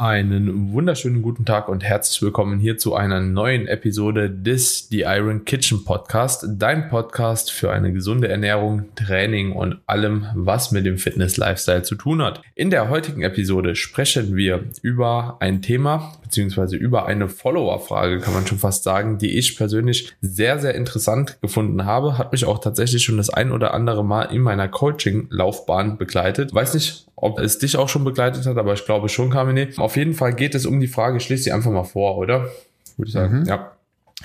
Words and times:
Einen 0.00 0.72
wunderschönen 0.72 1.22
guten 1.22 1.44
Tag 1.44 1.68
und 1.68 1.82
herzlich 1.82 2.22
willkommen 2.22 2.60
hier 2.60 2.78
zu 2.78 2.94
einer 2.94 3.18
neuen 3.18 3.66
Episode 3.66 4.30
des 4.30 4.88
The 4.90 5.00
Iron 5.00 5.44
Kitchen 5.44 5.84
Podcast, 5.84 6.46
dein 6.50 6.88
Podcast 6.88 7.50
für 7.50 7.72
eine 7.72 7.92
gesunde 7.92 8.28
Ernährung, 8.28 8.84
Training 8.94 9.50
und 9.50 9.78
allem, 9.86 10.28
was 10.36 10.70
mit 10.70 10.86
dem 10.86 10.98
Fitness-Lifestyle 10.98 11.82
zu 11.82 11.96
tun 11.96 12.22
hat. 12.22 12.42
In 12.54 12.70
der 12.70 12.88
heutigen 12.90 13.22
Episode 13.22 13.74
sprechen 13.74 14.36
wir 14.36 14.66
über 14.82 15.38
ein 15.40 15.62
Thema 15.62 16.12
beziehungsweise 16.28 16.76
über 16.76 17.06
eine 17.06 17.28
Follower-Frage, 17.28 18.20
kann 18.20 18.34
man 18.34 18.46
schon 18.46 18.58
fast 18.58 18.84
sagen, 18.84 19.16
die 19.18 19.38
ich 19.38 19.56
persönlich 19.56 20.12
sehr, 20.20 20.58
sehr 20.58 20.74
interessant 20.74 21.40
gefunden 21.40 21.86
habe. 21.86 22.18
Hat 22.18 22.32
mich 22.32 22.44
auch 22.44 22.58
tatsächlich 22.58 23.02
schon 23.02 23.16
das 23.16 23.30
ein 23.30 23.50
oder 23.50 23.72
andere 23.72 24.04
Mal 24.04 24.24
in 24.24 24.42
meiner 24.42 24.68
Coaching-Laufbahn 24.68 25.96
begleitet. 25.96 26.54
Weiß 26.54 26.74
nicht, 26.74 27.06
ob 27.16 27.40
es 27.40 27.58
dich 27.58 27.76
auch 27.76 27.88
schon 27.88 28.04
begleitet 28.04 28.46
hat, 28.46 28.58
aber 28.58 28.74
ich 28.74 28.84
glaube 28.84 29.08
schon, 29.08 29.30
Carmine. 29.30 29.68
Auf 29.78 29.87
jeden 29.96 30.14
Fall 30.14 30.34
geht 30.34 30.54
es 30.54 30.66
um 30.66 30.80
die 30.80 30.86
Frage, 30.88 31.18
lese 31.18 31.36
sie 31.44 31.52
einfach 31.52 31.70
mal 31.70 31.84
vor, 31.84 32.18
oder? 32.18 32.50
Würde 32.96 33.08
ich 33.08 33.12
sagen. 33.12 33.40
Mhm. 33.40 33.44
Ja. 33.46 33.72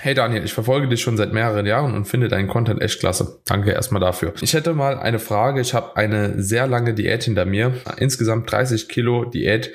Hey 0.00 0.12
Daniel, 0.12 0.44
ich 0.44 0.52
verfolge 0.52 0.88
dich 0.88 1.00
schon 1.00 1.16
seit 1.16 1.32
mehreren 1.32 1.66
Jahren 1.66 1.94
und 1.94 2.06
finde 2.06 2.26
deinen 2.26 2.48
Content 2.48 2.82
echt 2.82 2.98
klasse. 2.98 3.38
Danke 3.46 3.70
erstmal 3.70 4.00
dafür. 4.00 4.34
Ich 4.40 4.52
hätte 4.52 4.74
mal 4.74 4.98
eine 4.98 5.20
Frage. 5.20 5.60
Ich 5.60 5.72
habe 5.72 5.96
eine 5.96 6.42
sehr 6.42 6.66
lange 6.66 6.94
Diät 6.94 7.22
hinter 7.22 7.44
mir. 7.44 7.74
Insgesamt 7.98 8.50
30 8.50 8.88
Kilo 8.88 9.24
Diät 9.24 9.70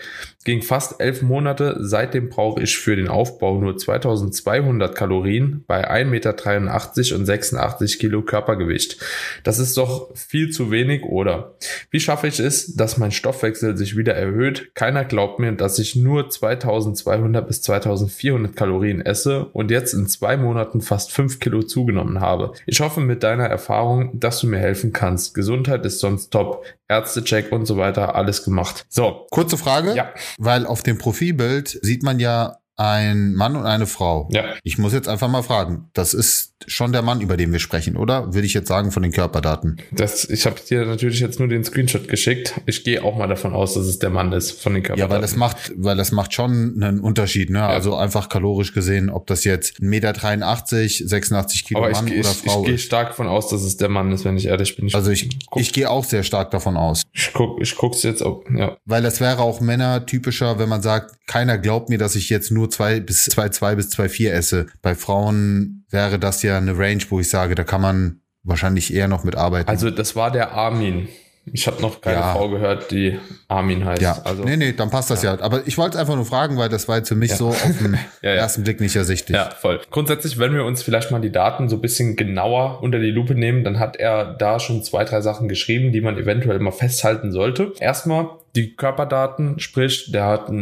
ging 0.46 0.62
fast 0.62 1.02
elf 1.02 1.22
Monate. 1.22 1.78
Seitdem 1.80 2.30
brauche 2.30 2.62
ich 2.62 2.78
für 2.78 2.96
den 2.96 3.10
Aufbau 3.10 3.60
nur 3.60 3.78
2200 3.78 4.96
Kalorien 4.96 5.64
bei 5.68 5.90
1,83 5.90 6.06
Meter 6.06 7.16
und 7.16 7.26
86 7.26 8.00
Kilo 8.00 8.22
Körpergewicht. 8.22 8.98
Das 9.44 9.60
ist 9.60 9.78
doch 9.78 10.16
viel 10.16 10.50
zu 10.50 10.72
wenig, 10.72 11.04
oder? 11.04 11.56
Wie 11.92 12.00
schaffe 12.00 12.28
ich 12.28 12.40
es, 12.40 12.76
dass 12.76 12.98
mein 12.98 13.12
Stoffwechsel 13.12 13.76
sich 13.76 13.98
wieder 13.98 14.16
erhöht? 14.16 14.74
Keiner 14.76 15.04
glaubt 15.04 15.40
mir, 15.40 15.52
dass 15.52 15.78
ich 15.78 15.96
nur 15.96 16.30
2200 16.30 17.46
bis 17.46 17.62
2400 17.62 18.56
Kalorien 18.56 19.02
esse 19.02 19.46
und 19.46 19.72
jetzt 19.72 19.94
in 19.94 20.08
zwei 20.08 20.38
Monaten 20.38 20.82
fast 20.82 21.12
fünf 21.12 21.40
Kilo 21.40 21.64
zugenommen 21.64 22.22
habe. 22.22 22.54
Ich 22.66 22.80
hoffe 22.80 23.02
mit 23.02 23.24
deiner 23.24 23.46
Erfahrung, 23.46 24.18
dass 24.20 24.40
du 24.40 24.48
mir 24.48 24.60
helfen 24.60 24.94
kannst. 24.94 25.34
Gesundheit 25.34 25.86
ist 25.86 26.00
sonst 26.00 26.30
top. 26.32 26.66
Ärztecheck 26.90 27.52
und 27.52 27.68
so 27.68 27.78
weiter, 27.78 28.16
alles 28.16 28.44
gemacht. 28.44 28.86
So. 28.90 29.28
Kurze 29.30 29.58
Frage. 29.58 29.94
Ja. 29.94 30.12
Weil 30.38 30.66
auf 30.66 30.84
dem 30.84 30.98
Profilbild 30.98 31.80
sieht 31.82 32.04
man 32.04 32.20
ja 32.20 32.58
ein 32.80 33.34
Mann 33.34 33.58
und 33.58 33.66
eine 33.66 33.88
Frau. 33.88 34.30
Ja. 34.32 34.46
Ich 34.64 34.78
muss 34.78 34.94
jetzt 34.94 35.10
einfach 35.10 35.28
mal 35.28 35.44
fragen, 35.44 35.90
das 35.94 36.14
ist 36.14 36.56
schon 36.66 36.94
der 36.94 37.02
Mann, 37.02 37.20
über 37.20 37.36
den 37.36 37.52
wir 37.52 37.60
sprechen, 37.60 37.98
oder? 37.98 38.34
Würde 38.34 38.46
ich 38.46 38.54
jetzt 38.54 38.70
sagen 38.70 38.92
von 38.92 39.04
den 39.04 39.12
Körperdaten. 39.12 39.82
Das, 39.92 40.24
ich 40.30 40.46
habe 40.46 40.56
dir 40.62 40.86
natürlich 40.86 41.20
jetzt 41.20 41.40
nur 41.40 41.50
den 41.50 41.66
Screenshot 41.66 42.08
geschickt. 42.08 42.54
Ich 42.68 42.86
gehe 42.86 43.04
auch 43.04 43.18
mal 43.18 43.28
davon 43.28 43.54
aus, 43.54 43.74
dass 43.74 43.86
es 43.86 44.00
der 44.00 44.10
Mann 44.10 44.32
ist 44.32 44.62
von 44.62 44.74
den 44.74 44.84
Körperdaten. 44.84 45.12
Ja, 45.12 45.14
weil 45.14 45.22
das 45.22 45.36
macht, 45.36 45.74
weil 45.76 45.98
das 45.98 46.14
macht 46.14 46.34
schon 46.34 46.82
einen 46.82 47.02
Unterschied, 47.02 47.50
ne? 47.50 47.60
Ja. 47.60 47.68
Also 47.68 47.96
einfach 47.96 48.30
kalorisch 48.30 48.74
gesehen, 48.74 49.10
ob 49.10 49.28
das 49.28 49.44
jetzt 49.44 49.80
1,83 49.80 49.84
Meter, 49.84 51.10
86 51.10 51.66
Kilo 51.66 51.82
Aber 51.82 51.92
Mann 51.92 52.08
ich, 52.08 52.20
oder 52.20 52.32
ich, 52.32 52.38
Frau 52.38 52.52
ich, 52.54 52.60
ich 52.62 52.66
gehe 52.66 52.78
stark 52.78 53.10
davon 53.10 53.28
aus, 53.28 53.50
dass 53.50 53.62
es 53.64 53.76
der 53.76 53.90
Mann 53.90 54.14
ist, 54.14 54.24
wenn 54.24 54.38
ich 54.38 54.46
ehrlich 54.46 54.78
bin. 54.78 54.88
Ich 54.88 54.96
also 54.96 55.12
ich, 55.12 55.28
guck, 55.50 55.62
ich 55.62 55.74
gehe 55.74 55.90
auch 55.90 56.06
sehr 56.06 56.24
stark 56.24 56.52
davon 56.52 56.78
aus. 56.78 57.02
Ich 57.12 57.32
guck, 57.34 57.62
ich 57.62 57.76
guck's 57.76 58.04
jetzt 58.04 58.22
auch, 58.22 58.44
ja. 58.56 58.78
Weil 58.86 59.04
das 59.04 59.20
wäre 59.20 59.40
auch 59.40 59.60
Männer 59.60 60.06
typischer, 60.06 60.60
wenn 60.60 60.70
man 60.70 60.82
sagt, 60.82 61.16
keiner 61.28 61.58
glaubt 61.58 61.90
mir, 61.90 61.98
dass 61.98 62.16
ich 62.16 62.30
jetzt 62.30 62.52
nur 62.52 62.69
zwei 62.70 63.00
bis 63.00 63.26
zwei 63.26 63.48
2,2 63.48 63.76
bis 63.76 63.90
2,4 63.92 64.30
esse. 64.32 64.68
Bei 64.82 64.96
Frauen 64.96 65.86
wäre 65.90 66.20
das 66.20 66.44
ja 66.44 66.58
eine 66.58 66.78
Range, 66.78 67.04
wo 67.10 67.20
ich 67.20 67.30
sage, 67.30 67.56
da 67.56 67.64
kann 67.64 67.82
man 67.82 68.22
wahrscheinlich 68.44 68.94
eher 68.94 69.08
noch 69.08 69.24
mitarbeiten. 69.24 69.70
Also 69.70 69.90
das 69.90 70.16
war 70.16 70.32
der 70.32 70.54
Armin. 70.54 71.08
Ich 71.52 71.68
habe 71.68 71.82
noch 71.82 72.02
keine 72.02 72.20
ja. 72.20 72.34
Frau 72.34 72.50
gehört, 72.50 72.92
die 72.92 73.18
Armin 73.48 73.86
heißt. 73.86 74.02
Ja, 74.02 74.22
also, 74.24 74.44
nee, 74.44 74.58
nee, 74.58 74.74
dann 74.74 74.90
passt 74.90 75.10
das 75.10 75.24
ja. 75.24 75.36
ja. 75.36 75.42
Aber 75.42 75.66
ich 75.66 75.78
wollte 75.78 75.96
es 75.96 76.02
einfach 76.02 76.16
nur 76.16 76.26
fragen, 76.26 76.58
weil 76.58 76.70
das 76.70 76.88
war 76.88 76.98
jetzt 76.98 77.10
für 77.10 77.16
mich 77.16 77.32
ja. 77.32 77.38
so 77.38 77.48
auf 77.50 77.78
den 77.82 77.98
ersten 78.22 78.64
Blick 78.64 78.80
nicht 78.80 78.96
ersichtlich. 78.96 79.36
Ja, 79.36 79.50
voll. 79.50 79.82
Grundsätzlich, 79.90 80.38
wenn 80.38 80.54
wir 80.54 80.66
uns 80.66 80.84
vielleicht 80.84 81.12
mal 81.12 81.22
die 81.22 81.32
Daten 81.32 81.70
so 81.70 81.78
ein 81.78 81.82
bisschen 81.82 82.16
genauer 82.16 82.84
unter 82.84 83.00
die 83.00 83.12
Lupe 83.12 83.36
nehmen, 83.36 83.64
dann 83.64 83.80
hat 83.80 83.96
er 83.96 84.34
da 84.34 84.60
schon 84.60 84.84
zwei, 84.84 85.06
drei 85.06 85.22
Sachen 85.22 85.48
geschrieben, 85.48 85.92
die 85.92 86.02
man 86.02 86.18
eventuell 86.18 86.60
mal 86.60 86.72
festhalten 86.72 87.32
sollte. 87.32 87.74
Erstmal 87.80 88.30
die 88.56 88.76
Körperdaten, 88.76 89.60
sprich, 89.60 90.12
der 90.12 90.26
hat 90.26 90.50
1,83 90.50 90.54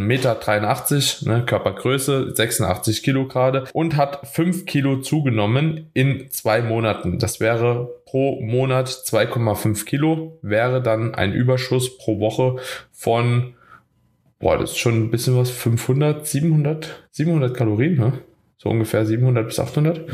Meter, 1.26 1.38
ne, 1.38 1.46
Körpergröße, 1.46 2.36
86 2.36 3.04
Kilo 3.04 3.28
gerade 3.28 3.66
und 3.74 3.96
hat 3.96 4.28
5 4.28 4.66
Kilo 4.66 4.98
zugenommen 5.02 5.90
in 5.94 6.30
zwei 6.30 6.62
Monaten. 6.62 7.20
Das 7.20 7.40
wäre 7.40 7.90
pro 8.06 8.42
Monat 8.42 8.88
2,5 8.90 9.86
Kilo, 9.86 10.38
wäre 10.42 10.82
dann 10.82 11.16
ein 11.16 11.34
Überschuss 11.34 11.98
pro 11.98 12.20
Woche 12.20 12.58
von, 12.92 13.56
boah, 14.40 14.58
das 14.58 14.72
ist 14.72 14.78
schon 14.78 14.96
ein 14.96 15.12
bisschen 15.12 15.38
was, 15.38 15.50
500, 15.50 16.26
700, 16.26 17.08
700 17.12 17.56
Kalorien, 17.56 17.98
ne? 17.98 18.14
So 18.58 18.70
ungefähr 18.70 19.06
700 19.06 19.46
bis 19.46 19.60
800. 19.60 20.10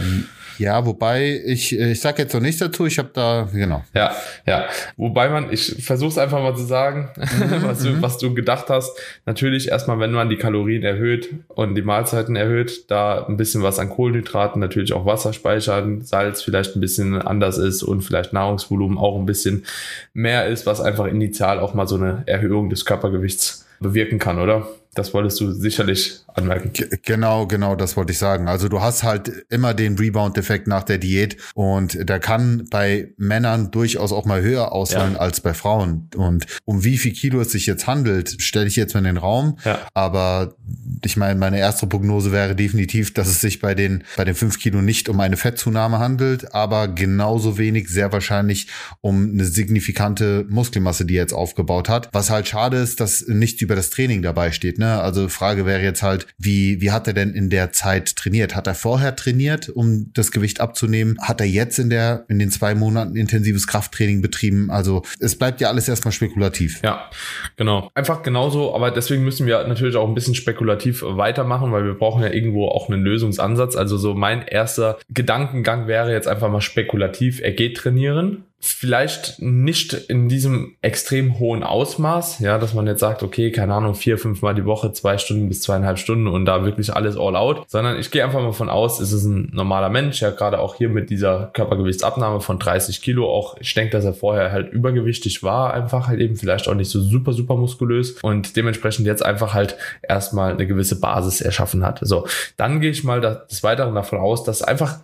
Ja, 0.57 0.85
wobei 0.85 1.41
ich, 1.45 1.77
ich 1.77 2.01
sag 2.01 2.19
jetzt 2.19 2.33
noch 2.33 2.41
nichts 2.41 2.59
dazu, 2.59 2.85
ich 2.85 2.99
habe 2.99 3.09
da, 3.13 3.47
genau. 3.51 3.83
Ja, 3.93 4.11
ja. 4.45 4.65
Wobei 4.97 5.29
man, 5.29 5.51
ich 5.51 5.83
versuche 5.83 6.09
es 6.09 6.17
einfach 6.17 6.41
mal 6.41 6.55
zu 6.55 6.63
sagen, 6.63 7.09
mhm, 7.15 7.61
was, 7.63 7.79
du, 7.83 8.01
was 8.01 8.17
du 8.17 8.33
gedacht 8.33 8.69
hast. 8.69 8.97
Natürlich 9.25 9.69
erstmal, 9.69 9.99
wenn 9.99 10.11
man 10.11 10.29
die 10.29 10.37
Kalorien 10.37 10.83
erhöht 10.83 11.29
und 11.47 11.75
die 11.75 11.81
Mahlzeiten 11.81 12.35
erhöht, 12.35 12.89
da 12.91 13.25
ein 13.25 13.37
bisschen 13.37 13.63
was 13.63 13.79
an 13.79 13.89
Kohlenhydraten, 13.89 14.59
natürlich 14.59 14.93
auch 14.93 15.05
Wasser 15.05 15.33
speichern, 15.33 16.01
Salz 16.01 16.41
vielleicht 16.41 16.75
ein 16.75 16.81
bisschen 16.81 17.21
anders 17.21 17.57
ist 17.57 17.83
und 17.83 18.01
vielleicht 18.01 18.33
Nahrungsvolumen 18.33 18.97
auch 18.97 19.17
ein 19.17 19.25
bisschen 19.25 19.65
mehr 20.13 20.47
ist, 20.47 20.65
was 20.65 20.81
einfach 20.81 21.05
initial 21.05 21.59
auch 21.59 21.73
mal 21.73 21.87
so 21.87 21.95
eine 21.95 22.23
Erhöhung 22.25 22.69
des 22.69 22.85
Körpergewichts 22.85 23.65
bewirken 23.79 24.19
kann, 24.19 24.39
oder? 24.39 24.67
Das 24.95 25.13
wolltest 25.13 25.39
du 25.39 25.51
sicherlich 25.51 26.19
anmerken. 26.35 26.71
Genau, 27.03 27.47
genau, 27.47 27.75
das 27.75 27.97
wollte 27.97 28.11
ich 28.11 28.17
sagen. 28.17 28.47
Also 28.47 28.69
du 28.69 28.81
hast 28.81 29.03
halt 29.03 29.45
immer 29.49 29.73
den 29.73 29.97
Rebound-Effekt 29.97 30.67
nach 30.67 30.83
der 30.83 30.97
Diät 30.97 31.37
und 31.53 32.09
der 32.09 32.19
kann 32.19 32.67
bei 32.69 33.13
Männern 33.17 33.71
durchaus 33.71 34.11
auch 34.11 34.25
mal 34.25 34.41
höher 34.41 34.71
ausfallen 34.71 35.13
ja. 35.13 35.19
als 35.19 35.41
bei 35.41 35.53
Frauen. 35.53 36.09
Und 36.15 36.45
um 36.65 36.83
wie 36.83 36.97
viel 36.97 37.13
Kilo 37.13 37.41
es 37.41 37.51
sich 37.51 37.65
jetzt 37.65 37.87
handelt, 37.87 38.41
stelle 38.41 38.67
ich 38.67 38.75
jetzt 38.75 38.93
mal 38.93 38.99
in 38.99 39.05
den 39.05 39.17
Raum. 39.17 39.57
Ja. 39.65 39.79
Aber 39.93 40.55
ich 41.03 41.17
meine, 41.17 41.39
meine 41.39 41.59
erste 41.59 41.87
Prognose 41.87 42.31
wäre 42.31 42.55
definitiv, 42.55 43.13
dass 43.13 43.27
es 43.27 43.41
sich 43.41 43.59
bei 43.59 43.75
den, 43.75 44.03
bei 44.15 44.23
den 44.23 44.35
fünf 44.35 44.59
Kilo 44.59 44.81
nicht 44.81 45.09
um 45.09 45.19
eine 45.19 45.37
Fettzunahme 45.37 45.99
handelt, 45.99 46.53
aber 46.53 46.87
genauso 46.87 47.57
wenig 47.57 47.89
sehr 47.89 48.11
wahrscheinlich 48.11 48.67
um 49.01 49.31
eine 49.33 49.45
signifikante 49.45 50.45
Muskelmasse, 50.49 51.05
die 51.05 51.15
er 51.15 51.23
jetzt 51.23 51.33
aufgebaut 51.33 51.89
hat. 51.89 52.09
Was 52.11 52.29
halt 52.29 52.47
schade 52.47 52.77
ist, 52.77 52.99
dass 52.99 53.25
nichts 53.27 53.61
über 53.61 53.75
das 53.75 53.89
Training 53.89 54.21
dabei 54.21 54.51
steht. 54.51 54.79
Ne? 54.79 54.99
Also 54.99 55.29
Frage 55.29 55.65
wäre 55.65 55.81
jetzt 55.81 56.03
halt, 56.03 56.22
wie, 56.37 56.81
wie 56.81 56.91
hat 56.91 57.07
er 57.07 57.13
denn 57.13 57.33
in 57.33 57.49
der 57.49 57.71
Zeit 57.71 58.15
trainiert? 58.15 58.55
Hat 58.55 58.67
er 58.67 58.75
vorher 58.75 59.15
trainiert, 59.15 59.69
um 59.69 60.11
das 60.13 60.31
Gewicht 60.31 60.61
abzunehmen? 60.61 61.17
Hat 61.21 61.41
er 61.41 61.47
jetzt 61.47 61.79
in 61.79 61.89
der, 61.89 62.25
in 62.27 62.39
den 62.39 62.49
zwei 62.49 62.75
Monaten 62.75 63.15
intensives 63.15 63.67
Krafttraining 63.67 64.21
betrieben? 64.21 64.71
Also 64.71 65.03
es 65.19 65.37
bleibt 65.37 65.61
ja 65.61 65.69
alles 65.69 65.87
erstmal 65.87 66.11
spekulativ. 66.11 66.81
Ja, 66.83 67.09
genau. 67.55 67.89
Einfach 67.95 68.23
genauso, 68.23 68.75
aber 68.75 68.91
deswegen 68.91 69.23
müssen 69.23 69.47
wir 69.47 69.67
natürlich 69.67 69.95
auch 69.95 70.07
ein 70.07 70.15
bisschen 70.15 70.35
spekulativ 70.35 71.03
weitermachen, 71.05 71.71
weil 71.71 71.85
wir 71.85 71.93
brauchen 71.93 72.23
ja 72.23 72.29
irgendwo 72.29 72.67
auch 72.67 72.89
einen 72.89 73.03
Lösungsansatz. 73.03 73.75
Also 73.75 73.97
so 73.97 74.13
mein 74.13 74.41
erster 74.41 74.97
Gedankengang 75.09 75.87
wäre 75.87 76.11
jetzt 76.11 76.27
einfach 76.27 76.51
mal 76.51 76.61
spekulativ, 76.61 77.41
er 77.41 77.51
geht 77.51 77.77
trainieren 77.77 78.43
vielleicht 78.65 79.41
nicht 79.41 79.93
in 79.93 80.29
diesem 80.29 80.75
extrem 80.81 81.37
hohen 81.37 81.63
Ausmaß, 81.63 82.39
ja, 82.39 82.57
dass 82.57 82.73
man 82.73 82.87
jetzt 82.87 83.01
sagt, 83.01 83.21
okay, 83.21 83.51
keine 83.51 83.73
Ahnung, 83.73 83.93
vier, 83.93 84.17
fünf 84.17 84.41
Mal 84.41 84.55
die 84.55 84.63
Woche, 84.63 84.93
zwei 84.93 85.17
Stunden 85.17 85.49
bis 85.49 85.61
zweieinhalb 85.61 85.99
Stunden 85.99 86.27
und 86.27 86.45
da 86.45 86.63
wirklich 86.63 86.95
alles 86.95 87.17
all 87.17 87.35
out, 87.35 87.65
sondern 87.67 87.99
ich 87.99 88.09
gehe 88.09 88.23
einfach 88.23 88.41
mal 88.41 88.53
von 88.53 88.69
aus, 88.69 89.01
es 89.01 89.11
ist 89.11 89.25
ein 89.25 89.49
normaler 89.53 89.89
Mensch, 89.89 90.21
ja, 90.21 90.29
gerade 90.29 90.59
auch 90.59 90.75
hier 90.75 90.87
mit 90.87 91.09
dieser 91.09 91.51
Körpergewichtsabnahme 91.53 92.39
von 92.39 92.57
30 92.57 93.01
Kilo, 93.01 93.29
auch 93.29 93.57
ich 93.59 93.73
denke, 93.73 93.91
dass 93.91 94.05
er 94.05 94.13
vorher 94.13 94.53
halt 94.53 94.71
übergewichtig 94.71 95.43
war, 95.43 95.73
einfach 95.73 96.07
halt 96.07 96.21
eben 96.21 96.37
vielleicht 96.37 96.69
auch 96.69 96.75
nicht 96.75 96.89
so 96.89 97.01
super, 97.01 97.33
super 97.33 97.57
muskulös 97.57 98.11
und 98.21 98.55
dementsprechend 98.55 99.05
jetzt 99.05 99.25
einfach 99.25 99.53
halt 99.53 99.75
erstmal 100.01 100.53
eine 100.53 100.65
gewisse 100.65 101.01
Basis 101.01 101.41
erschaffen 101.41 101.85
hat. 101.85 101.99
So, 102.01 102.25
dann 102.55 102.79
gehe 102.79 102.91
ich 102.91 103.03
mal 103.03 103.19
des 103.19 103.61
Weiteren 103.61 103.93
davon 103.93 104.19
aus, 104.19 104.45
dass 104.45 104.61
einfach 104.61 104.99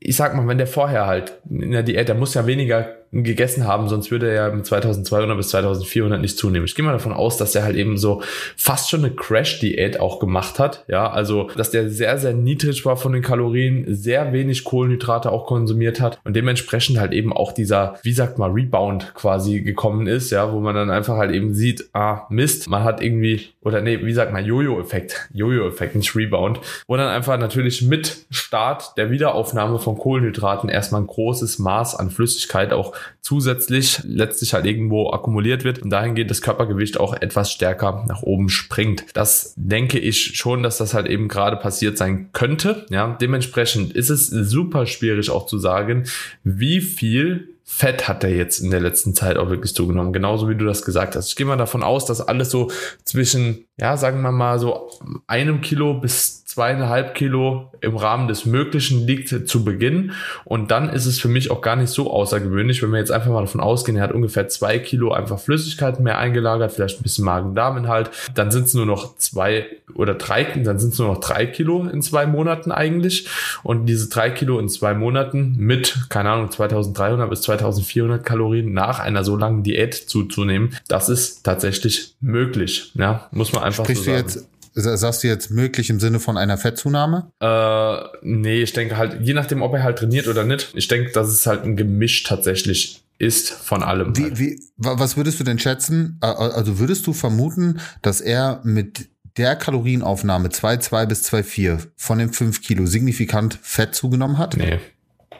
ich 0.00 0.16
sag 0.16 0.34
mal, 0.36 0.46
wenn 0.46 0.58
der 0.58 0.66
vorher 0.66 1.06
halt 1.06 1.38
in 1.48 1.72
der 1.72 1.82
Diät, 1.82 2.08
der 2.08 2.14
muss 2.14 2.34
ja 2.34 2.46
weniger 2.46 2.97
gegessen 3.12 3.66
haben, 3.66 3.88
sonst 3.88 4.10
würde 4.10 4.28
er 4.28 4.48
ja 4.48 4.54
mit 4.54 4.66
2200 4.66 5.36
bis 5.36 5.48
2400 5.48 6.20
nicht 6.20 6.38
zunehmen. 6.38 6.66
Ich 6.66 6.74
gehe 6.74 6.84
mal 6.84 6.92
davon 6.92 7.12
aus, 7.12 7.36
dass 7.36 7.54
er 7.54 7.64
halt 7.64 7.76
eben 7.76 7.96
so 7.96 8.22
fast 8.56 8.90
schon 8.90 9.04
eine 9.04 9.14
Crash-Diät 9.14 10.00
auch 10.00 10.18
gemacht 10.20 10.58
hat. 10.58 10.84
Ja, 10.88 11.10
also, 11.10 11.48
dass 11.56 11.70
der 11.70 11.88
sehr, 11.88 12.18
sehr 12.18 12.34
niedrig 12.34 12.84
war 12.84 12.96
von 12.96 13.12
den 13.12 13.22
Kalorien, 13.22 13.84
sehr 13.88 14.32
wenig 14.32 14.64
Kohlenhydrate 14.64 15.32
auch 15.32 15.46
konsumiert 15.46 16.00
hat 16.00 16.18
und 16.24 16.36
dementsprechend 16.36 16.98
halt 16.98 17.12
eben 17.12 17.32
auch 17.32 17.52
dieser, 17.52 17.98
wie 18.02 18.12
sagt 18.12 18.38
man, 18.38 18.52
Rebound 18.52 19.14
quasi 19.14 19.60
gekommen 19.60 20.06
ist, 20.06 20.30
ja, 20.30 20.52
wo 20.52 20.60
man 20.60 20.74
dann 20.74 20.90
einfach 20.90 21.16
halt 21.16 21.32
eben 21.32 21.54
sieht, 21.54 21.88
ah, 21.94 22.26
Mist, 22.28 22.68
man 22.68 22.84
hat 22.84 23.02
irgendwie, 23.02 23.48
oder 23.62 23.80
nee, 23.80 24.04
wie 24.04 24.12
sagt 24.12 24.32
man, 24.32 24.44
Jojo-Effekt, 24.44 25.28
Jojo-Effekt, 25.32 25.96
nicht 25.96 26.14
Rebound, 26.14 26.60
wo 26.86 26.96
dann 26.96 27.08
einfach 27.08 27.38
natürlich 27.38 27.82
mit 27.82 28.26
Start 28.30 28.96
der 28.96 29.10
Wiederaufnahme 29.10 29.78
von 29.78 29.96
Kohlenhydraten 29.96 30.68
erstmal 30.68 31.02
ein 31.02 31.06
großes 31.06 31.58
Maß 31.58 31.94
an 31.94 32.10
Flüssigkeit 32.10 32.72
auch 32.72 32.94
zusätzlich 33.20 34.00
letztlich 34.04 34.54
halt 34.54 34.66
irgendwo 34.66 35.10
akkumuliert 35.10 35.64
wird 35.64 35.80
und 35.80 35.90
dahingehend 35.90 36.30
das 36.30 36.42
Körpergewicht 36.42 36.98
auch 36.98 37.14
etwas 37.14 37.52
stärker 37.52 38.04
nach 38.08 38.22
oben 38.22 38.48
springt. 38.48 39.04
Das 39.14 39.54
denke 39.56 39.98
ich 39.98 40.36
schon, 40.36 40.62
dass 40.62 40.78
das 40.78 40.94
halt 40.94 41.06
eben 41.06 41.28
gerade 41.28 41.56
passiert 41.56 41.98
sein 41.98 42.30
könnte. 42.32 42.86
Ja, 42.90 43.16
dementsprechend 43.20 43.92
ist 43.92 44.10
es 44.10 44.28
super 44.28 44.86
schwierig 44.86 45.30
auch 45.30 45.46
zu 45.46 45.58
sagen, 45.58 46.04
wie 46.44 46.80
viel 46.80 47.48
Fett 47.70 48.08
hat 48.08 48.24
er 48.24 48.30
jetzt 48.30 48.60
in 48.60 48.70
der 48.70 48.80
letzten 48.80 49.14
Zeit 49.14 49.36
auch 49.36 49.50
wirklich 49.50 49.74
zugenommen, 49.74 50.14
genauso 50.14 50.48
wie 50.48 50.54
du 50.54 50.64
das 50.64 50.86
gesagt 50.86 51.14
hast. 51.14 51.28
Ich 51.28 51.36
gehe 51.36 51.44
mal 51.44 51.58
davon 51.58 51.82
aus, 51.82 52.06
dass 52.06 52.26
alles 52.26 52.50
so 52.50 52.70
zwischen, 53.04 53.66
ja, 53.76 53.98
sagen 53.98 54.22
wir 54.22 54.32
mal 54.32 54.58
so 54.58 54.90
einem 55.26 55.60
Kilo 55.60 55.92
bis 55.92 56.37
zweieinhalb 56.58 57.14
Kilo 57.14 57.70
im 57.80 57.96
Rahmen 57.96 58.26
des 58.26 58.44
Möglichen 58.44 59.06
liegt 59.06 59.48
zu 59.48 59.64
Beginn. 59.64 60.10
Und 60.44 60.72
dann 60.72 60.88
ist 60.88 61.06
es 61.06 61.20
für 61.20 61.28
mich 61.28 61.52
auch 61.52 61.60
gar 61.60 61.76
nicht 61.76 61.90
so 61.90 62.12
außergewöhnlich, 62.12 62.82
wenn 62.82 62.90
wir 62.90 62.98
jetzt 62.98 63.12
einfach 63.12 63.30
mal 63.30 63.42
davon 63.42 63.60
ausgehen, 63.60 63.96
er 63.96 64.02
hat 64.02 64.12
ungefähr 64.12 64.48
zwei 64.48 64.80
Kilo 64.80 65.12
einfach 65.12 65.38
Flüssigkeiten 65.38 66.02
mehr 66.02 66.18
eingelagert, 66.18 66.72
vielleicht 66.72 66.98
ein 66.98 67.04
bisschen 67.04 67.24
Magen-Darm-Inhalt. 67.26 68.10
Dann 68.34 68.50
sind 68.50 68.66
es 68.66 68.74
nur 68.74 68.86
noch 68.86 69.16
zwei 69.18 69.66
oder 69.94 70.14
drei, 70.14 70.42
dann 70.42 70.80
sind 70.80 70.94
es 70.94 70.98
nur 70.98 71.06
noch 71.06 71.20
drei 71.20 71.46
Kilo 71.46 71.86
in 71.86 72.02
zwei 72.02 72.26
Monaten 72.26 72.72
eigentlich. 72.72 73.28
Und 73.62 73.86
diese 73.86 74.08
drei 74.08 74.30
Kilo 74.30 74.58
in 74.58 74.68
zwei 74.68 74.94
Monaten 74.94 75.54
mit, 75.58 76.08
keine 76.08 76.30
Ahnung, 76.30 76.50
2300 76.50 77.30
bis 77.30 77.42
2400 77.42 78.26
Kalorien 78.26 78.72
nach 78.72 78.98
einer 78.98 79.22
so 79.22 79.36
langen 79.36 79.62
Diät 79.62 79.94
zuzunehmen, 79.94 80.76
das 80.88 81.08
ist 81.08 81.44
tatsächlich 81.44 82.16
möglich. 82.20 82.90
Ja, 82.96 83.28
muss 83.30 83.52
man 83.52 83.62
einfach 83.62 83.84
Sprichst 83.84 84.02
so 84.02 84.10
sagen. 84.10 84.48
Sagst 84.80 85.24
du 85.24 85.28
jetzt 85.28 85.50
möglich 85.50 85.90
im 85.90 85.98
Sinne 85.98 86.20
von 86.20 86.36
einer 86.36 86.56
Fettzunahme? 86.56 87.32
Äh, 87.40 88.18
nee, 88.22 88.62
ich 88.62 88.72
denke 88.72 88.96
halt, 88.96 89.18
je 89.20 89.34
nachdem, 89.34 89.62
ob 89.62 89.74
er 89.74 89.82
halt 89.82 89.98
trainiert 89.98 90.28
oder 90.28 90.44
nicht, 90.44 90.72
ich 90.74 90.86
denke, 90.86 91.10
dass 91.10 91.28
es 91.28 91.46
halt 91.46 91.64
ein 91.64 91.76
Gemisch 91.76 92.22
tatsächlich 92.22 93.02
ist 93.18 93.50
von 93.50 93.82
allem. 93.82 94.16
Wie, 94.16 94.22
halt. 94.22 94.38
wie, 94.38 94.60
was 94.76 95.16
würdest 95.16 95.40
du 95.40 95.44
denn 95.44 95.58
schätzen? 95.58 96.18
Also 96.20 96.78
würdest 96.78 97.06
du 97.06 97.12
vermuten, 97.12 97.80
dass 98.02 98.20
er 98.20 98.60
mit 98.62 99.08
der 99.36 99.56
Kalorienaufnahme 99.56 100.48
2,2 100.48 101.06
bis 101.06 101.32
2,4 101.32 101.88
von 101.96 102.18
den 102.18 102.32
5 102.32 102.62
Kilo 102.62 102.86
signifikant 102.86 103.58
Fett 103.60 103.94
zugenommen 103.94 104.38
hat? 104.38 104.56
Nee. 104.56 104.78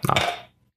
Nein. 0.07 0.23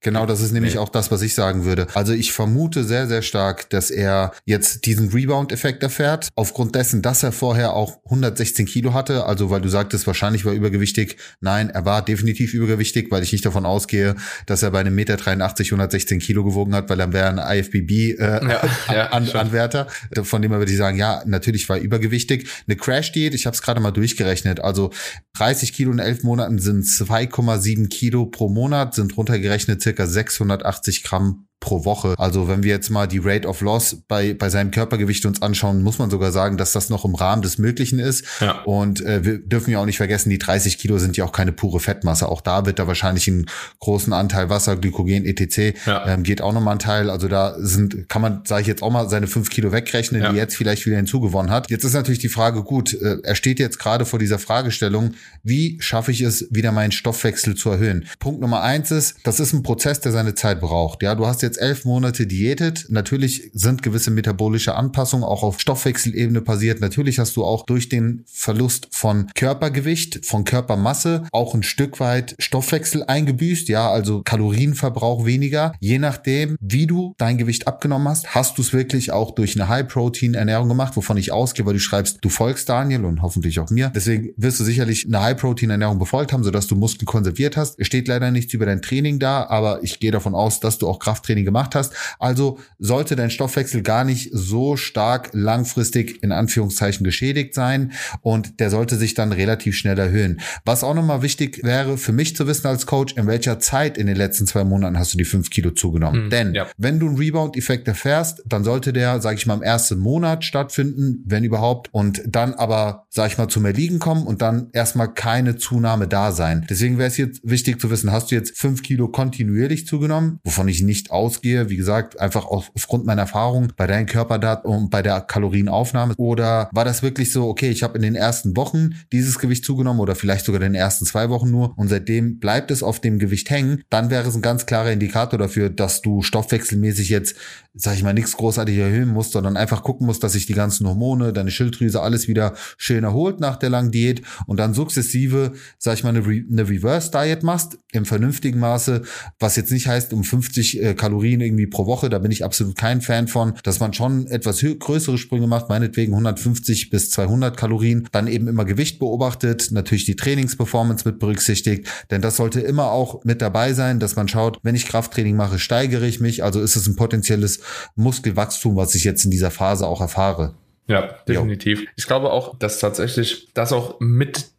Genau, 0.02 0.26
das 0.26 0.40
ist 0.40 0.52
nämlich 0.52 0.74
Nee. 0.74 0.80
auch 0.80 0.88
das, 0.88 1.10
was 1.10 1.22
ich 1.22 1.34
sagen 1.34 1.64
würde. 1.64 1.86
Also 1.94 2.12
ich 2.12 2.32
vermute 2.32 2.84
sehr, 2.84 3.06
sehr 3.06 3.22
stark, 3.22 3.70
dass 3.70 3.90
er 3.90 4.32
jetzt 4.44 4.84
diesen 4.86 5.10
Rebound-Effekt 5.10 5.82
erfährt, 5.82 6.28
aufgrund 6.34 6.74
dessen, 6.74 7.02
dass 7.02 7.22
er 7.22 7.32
vorher 7.32 7.74
auch 7.74 7.98
116 8.06 8.66
Kilo 8.66 8.94
hatte. 8.94 9.26
Also 9.26 9.50
weil 9.50 9.60
du 9.60 9.68
sagtest, 9.68 10.06
wahrscheinlich 10.06 10.44
war 10.44 10.52
er 10.52 10.58
übergewichtig. 10.58 11.16
Nein, 11.40 11.70
er 11.70 11.84
war 11.84 12.04
definitiv 12.04 12.52
übergewichtig, 12.54 13.10
weil 13.10 13.22
ich 13.22 13.32
nicht 13.32 13.46
davon 13.46 13.64
ausgehe, 13.64 14.16
dass 14.46 14.62
er 14.62 14.70
bei 14.72 14.80
einem 14.80 14.94
Meter 14.94 15.16
83 15.16 15.68
116 15.68 16.18
Kilo 16.18 16.44
gewogen 16.44 16.74
hat, 16.74 16.90
weil 16.90 16.98
dann 16.98 17.12
wäre 17.12 17.28
ein 17.28 17.58
IFBB 17.58 18.18
äh, 18.18 18.40
Ja, 18.88 19.06
An. 19.12 19.28
Anwärter, 19.30 19.86
von 20.24 20.42
dem 20.42 20.52
er 20.52 20.58
würde 20.58 20.72
ich 20.72 20.78
sagen, 20.78 20.98
ja, 20.98 21.22
natürlich 21.26 21.68
war 21.68 21.76
er 21.78 21.82
übergewichtig. 21.82 22.48
Eine 22.66 22.76
Crash-Diät, 22.76 23.34
ich 23.34 23.46
habe 23.46 23.54
es 23.54 23.62
gerade 23.62 23.80
mal 23.80 23.92
durchgerechnet, 23.92 24.60
also 24.60 24.90
30 25.36 25.72
Kilo 25.72 25.92
in 25.92 25.98
elf 26.00 26.22
Monaten 26.24 26.58
sind 26.58 26.84
2,7 26.84 27.88
Kilo 27.88 28.26
pro 28.26 28.48
Monat, 28.48 28.94
sind 28.94 29.16
runtergerechnet 29.16 29.80
circa 29.92 30.06
680 30.06 31.02
Gramm 31.02 31.46
pro 31.62 31.84
Woche. 31.86 32.14
Also 32.18 32.48
wenn 32.48 32.62
wir 32.62 32.70
jetzt 32.70 32.90
mal 32.90 33.06
die 33.06 33.20
Rate 33.22 33.48
of 33.48 33.60
Loss 33.62 34.02
bei, 34.08 34.34
bei 34.34 34.50
seinem 34.50 34.72
Körpergewicht 34.72 35.24
uns 35.24 35.40
anschauen, 35.40 35.82
muss 35.82 35.98
man 35.98 36.10
sogar 36.10 36.32
sagen, 36.32 36.56
dass 36.58 36.72
das 36.72 36.90
noch 36.90 37.04
im 37.06 37.14
Rahmen 37.14 37.40
des 37.40 37.56
Möglichen 37.56 37.98
ist. 38.00 38.24
Ja. 38.40 38.62
Und 38.64 39.00
äh, 39.06 39.24
wir 39.24 39.38
dürfen 39.38 39.70
ja 39.70 39.78
auch 39.78 39.86
nicht 39.86 39.96
vergessen, 39.96 40.28
die 40.28 40.38
30 40.38 40.76
Kilo 40.76 40.98
sind 40.98 41.16
ja 41.16 41.24
auch 41.24 41.32
keine 41.32 41.52
pure 41.52 41.78
Fettmasse. 41.80 42.28
Auch 42.28 42.40
da 42.40 42.66
wird 42.66 42.78
da 42.80 42.86
wahrscheinlich 42.88 43.28
einen 43.28 43.46
großen 43.78 44.12
Anteil 44.12 44.50
Wasser, 44.50 44.76
Glykogen, 44.76 45.24
etc. 45.24 45.86
Ja. 45.86 46.06
Ähm, 46.06 46.24
geht 46.24 46.42
auch 46.42 46.52
nochmal 46.52 46.74
ein 46.74 46.78
Teil. 46.80 47.08
Also 47.08 47.28
da 47.28 47.54
sind, 47.58 48.08
kann 48.08 48.20
man, 48.20 48.42
sage 48.44 48.62
ich 48.62 48.66
jetzt 48.66 48.82
auch 48.82 48.90
mal, 48.90 49.08
seine 49.08 49.28
5 49.28 49.48
Kilo 49.48 49.70
wegrechnen, 49.72 50.20
Ja. 50.20 50.32
die 50.32 50.36
jetzt 50.36 50.56
vielleicht 50.56 50.84
wieder 50.84 50.96
hinzugewonnen 50.96 51.52
hat. 51.52 51.70
Jetzt 51.70 51.84
ist 51.84 51.94
natürlich 51.94 52.18
die 52.18 52.28
Frage, 52.28 52.64
gut, 52.64 52.92
äh, 52.92 53.18
er 53.22 53.36
steht 53.36 53.60
jetzt 53.60 53.78
gerade 53.78 54.04
vor 54.04 54.18
dieser 54.18 54.40
Fragestellung, 54.40 55.14
wie 55.44 55.78
schaffe 55.80 56.10
ich 56.10 56.22
es, 56.22 56.48
wieder 56.50 56.72
meinen 56.72 56.90
Stoffwechsel 56.92 57.54
zu 57.54 57.70
erhöhen? 57.70 58.06
Punkt 58.18 58.40
Nummer 58.40 58.62
eins 58.62 58.90
ist, 58.90 59.16
das 59.22 59.38
ist 59.38 59.52
ein 59.52 59.62
Prozess, 59.62 60.00
der 60.00 60.10
seine 60.10 60.34
Zeit 60.34 60.60
braucht. 60.60 61.02
Ja, 61.04 61.14
du 61.14 61.24
hast 61.26 61.42
jetzt 61.42 61.51
elf 61.56 61.84
Monate 61.84 62.26
diätet. 62.26 62.86
Natürlich 62.88 63.50
sind 63.52 63.82
gewisse 63.82 64.10
metabolische 64.10 64.74
Anpassungen 64.74 65.24
auch 65.24 65.42
auf 65.42 65.60
Stoffwechselebene 65.60 66.40
passiert. 66.40 66.80
Natürlich 66.80 67.18
hast 67.18 67.36
du 67.36 67.44
auch 67.44 67.64
durch 67.66 67.88
den 67.88 68.24
Verlust 68.26 68.88
von 68.90 69.28
Körpergewicht, 69.34 70.24
von 70.24 70.44
Körpermasse 70.44 71.24
auch 71.32 71.54
ein 71.54 71.62
Stück 71.62 72.00
weit 72.00 72.34
Stoffwechsel 72.38 73.04
eingebüßt. 73.04 73.68
Ja, 73.68 73.90
also 73.90 74.22
Kalorienverbrauch 74.22 75.24
weniger. 75.24 75.72
Je 75.80 75.98
nachdem, 75.98 76.56
wie 76.60 76.86
du 76.86 77.14
dein 77.18 77.38
Gewicht 77.38 77.66
abgenommen 77.66 78.08
hast, 78.08 78.34
hast 78.34 78.58
du 78.58 78.62
es 78.62 78.72
wirklich 78.72 79.12
auch 79.12 79.32
durch 79.32 79.54
eine 79.56 79.68
High-Protein-Ernährung 79.68 80.68
gemacht, 80.68 80.96
wovon 80.96 81.16
ich 81.16 81.32
ausgehe, 81.32 81.66
weil 81.66 81.74
du 81.74 81.80
schreibst, 81.80 82.18
du 82.20 82.28
folgst 82.28 82.68
Daniel 82.68 83.04
und 83.04 83.22
hoffentlich 83.22 83.60
auch 83.60 83.70
mir. 83.70 83.90
Deswegen 83.94 84.30
wirst 84.36 84.60
du 84.60 84.64
sicherlich 84.64 85.06
eine 85.06 85.20
High-Protein-Ernährung 85.20 85.98
befolgt 85.98 86.32
haben, 86.32 86.44
sodass 86.44 86.66
du 86.66 86.76
Muskeln 86.76 87.06
konserviert 87.06 87.56
hast. 87.56 87.78
Es 87.78 87.86
steht 87.86 88.08
leider 88.08 88.30
nichts 88.30 88.54
über 88.54 88.66
dein 88.66 88.82
Training 88.82 89.18
da, 89.18 89.46
aber 89.46 89.82
ich 89.82 90.00
gehe 90.00 90.10
davon 90.10 90.34
aus, 90.34 90.60
dass 90.60 90.78
du 90.78 90.88
auch 90.88 90.98
Krafttraining 90.98 91.41
gemacht 91.44 91.74
hast. 91.74 91.94
Also 92.18 92.58
sollte 92.78 93.16
dein 93.16 93.30
Stoffwechsel 93.30 93.82
gar 93.82 94.04
nicht 94.04 94.30
so 94.32 94.76
stark 94.76 95.30
langfristig 95.32 96.22
in 96.22 96.32
Anführungszeichen 96.32 97.04
geschädigt 97.04 97.54
sein 97.54 97.92
und 98.20 98.60
der 98.60 98.70
sollte 98.70 98.96
sich 98.96 99.14
dann 99.14 99.32
relativ 99.32 99.76
schnell 99.76 99.98
erhöhen. 99.98 100.40
Was 100.64 100.84
auch 100.84 100.94
nochmal 100.94 101.22
wichtig 101.22 101.60
wäre 101.62 101.98
für 101.98 102.12
mich 102.12 102.36
zu 102.36 102.46
wissen 102.46 102.66
als 102.66 102.86
Coach, 102.86 103.14
in 103.16 103.26
welcher 103.26 103.58
Zeit 103.58 103.98
in 103.98 104.06
den 104.06 104.16
letzten 104.16 104.46
zwei 104.46 104.64
Monaten 104.64 104.98
hast 104.98 105.12
du 105.14 105.18
die 105.18 105.24
fünf 105.24 105.50
Kilo 105.50 105.70
zugenommen. 105.70 106.24
Hm, 106.24 106.30
Denn 106.30 106.54
ja. 106.54 106.66
wenn 106.76 106.98
du 106.98 107.08
einen 107.08 107.16
Rebound-Effekt 107.16 107.88
erfährst, 107.88 108.42
dann 108.46 108.64
sollte 108.64 108.92
der, 108.92 109.20
sage 109.20 109.36
ich 109.36 109.46
mal, 109.46 109.54
im 109.54 109.62
ersten 109.62 109.98
Monat 109.98 110.44
stattfinden, 110.44 111.22
wenn 111.26 111.44
überhaupt, 111.44 111.92
und 111.92 112.22
dann 112.26 112.54
aber, 112.54 113.06
sage 113.10 113.32
ich 113.32 113.38
mal, 113.38 113.48
zum 113.48 113.64
Erliegen 113.64 113.98
kommen 113.98 114.26
und 114.26 114.42
dann 114.42 114.68
erstmal 114.72 115.12
keine 115.12 115.56
Zunahme 115.56 116.08
da 116.08 116.32
sein. 116.32 116.66
Deswegen 116.68 116.98
wäre 116.98 117.08
es 117.08 117.16
jetzt 117.16 117.40
wichtig 117.42 117.80
zu 117.80 117.90
wissen, 117.90 118.12
hast 118.12 118.30
du 118.30 118.34
jetzt 118.34 118.56
fünf 118.56 118.82
Kilo 118.82 119.08
kontinuierlich 119.08 119.86
zugenommen, 119.86 120.38
wovon 120.44 120.68
ich 120.68 120.82
nicht 120.82 121.10
ausgehe, 121.32 121.68
wie 121.70 121.76
gesagt, 121.76 122.20
einfach 122.20 122.44
auf- 122.44 122.70
aufgrund 122.74 123.06
meiner 123.06 123.22
Erfahrung 123.22 123.72
bei 123.76 123.86
deinen 123.86 124.06
Körperdaten 124.06 124.70
und 124.70 124.90
bei 124.90 125.02
der 125.02 125.20
Kalorienaufnahme, 125.22 126.14
oder 126.16 126.68
war 126.72 126.84
das 126.84 127.02
wirklich 127.02 127.32
so, 127.32 127.48
okay, 127.48 127.70
ich 127.70 127.82
habe 127.82 127.96
in 127.96 128.02
den 128.02 128.14
ersten 128.14 128.56
Wochen 128.56 128.90
dieses 129.12 129.38
Gewicht 129.38 129.64
zugenommen 129.64 130.00
oder 130.00 130.14
vielleicht 130.14 130.44
sogar 130.44 130.60
in 130.60 130.72
den 130.72 130.80
ersten 130.80 131.06
zwei 131.06 131.30
Wochen 131.30 131.50
nur 131.50 131.76
und 131.78 131.88
seitdem 131.88 132.38
bleibt 132.38 132.70
es 132.70 132.82
auf 132.82 133.00
dem 133.00 133.18
Gewicht 133.18 133.48
hängen, 133.50 133.82
dann 133.90 134.10
wäre 134.10 134.28
es 134.28 134.34
ein 134.34 134.42
ganz 134.42 134.66
klarer 134.66 134.92
Indikator 134.92 135.38
dafür, 135.38 135.70
dass 135.70 136.02
du 136.02 136.22
stoffwechselmäßig 136.22 137.08
jetzt, 137.08 137.36
sag 137.74 137.94
ich 137.94 138.02
mal, 138.02 138.12
nichts 138.14 138.36
großartig 138.36 138.76
erhöhen 138.76 139.08
musst, 139.08 139.32
sondern 139.32 139.56
einfach 139.56 139.82
gucken 139.82 140.06
musst, 140.06 140.22
dass 140.22 140.32
sich 140.32 140.46
die 140.46 140.54
ganzen 140.54 140.86
Hormone, 140.86 141.32
deine 141.32 141.50
Schilddrüse, 141.50 142.02
alles 142.02 142.28
wieder 142.28 142.54
schön 142.76 143.04
erholt 143.04 143.40
nach 143.40 143.56
der 143.56 143.70
langen 143.70 143.90
Diät 143.90 144.22
und 144.46 144.58
dann 144.58 144.74
sukzessive, 144.74 145.52
sag 145.78 145.94
ich 145.94 146.04
mal, 146.04 146.10
eine, 146.10 146.26
Re 146.26 146.42
eine 146.50 146.68
Reverse-Diet 146.68 147.42
machst, 147.42 147.78
im 147.92 148.04
vernünftigen 148.04 148.58
Maße, 148.58 149.02
was 149.38 149.56
jetzt 149.56 149.70
nicht 149.72 149.86
heißt, 149.86 150.12
um 150.12 150.24
50 150.24 150.82
äh, 150.82 150.94
Kalorien 150.94 151.21
irgendwie 151.30 151.66
pro 151.66 151.86
Woche, 151.86 152.08
da 152.08 152.18
bin 152.18 152.30
ich 152.30 152.44
absolut 152.44 152.76
kein 152.76 153.00
Fan 153.00 153.28
von, 153.28 153.54
dass 153.62 153.80
man 153.80 153.92
schon 153.92 154.26
etwas 154.26 154.62
größere 154.62 155.18
Sprünge 155.18 155.46
macht, 155.46 155.68
meinetwegen 155.68 156.12
150 156.12 156.90
bis 156.90 157.10
200 157.10 157.56
Kalorien, 157.56 158.08
dann 158.12 158.26
eben 158.26 158.48
immer 158.48 158.64
Gewicht 158.64 158.98
beobachtet, 158.98 159.68
natürlich 159.70 160.04
die 160.04 160.16
Trainingsperformance 160.16 161.08
mit 161.08 161.18
berücksichtigt, 161.18 161.88
denn 162.10 162.22
das 162.22 162.36
sollte 162.36 162.60
immer 162.60 162.90
auch 162.90 163.24
mit 163.24 163.42
dabei 163.42 163.72
sein, 163.72 164.00
dass 164.00 164.16
man 164.16 164.28
schaut, 164.28 164.58
wenn 164.62 164.74
ich 164.74 164.86
Krafttraining 164.86 165.36
mache, 165.36 165.58
steigere 165.58 166.06
ich 166.06 166.20
mich, 166.20 166.44
also 166.44 166.60
ist 166.60 166.76
es 166.76 166.86
ein 166.86 166.96
potenzielles 166.96 167.60
Muskelwachstum, 167.96 168.76
was 168.76 168.94
ich 168.94 169.04
jetzt 169.04 169.24
in 169.24 169.30
dieser 169.30 169.50
Phase 169.50 169.86
auch 169.86 170.00
erfahre. 170.00 170.54
Ja, 170.88 171.14
definitiv. 171.28 171.84
Ich 171.96 172.06
glaube 172.06 172.32
auch, 172.32 172.58
dass 172.58 172.78
tatsächlich 172.78 173.48
das 173.54 173.72
auch 173.72 174.00
mit 174.00 174.51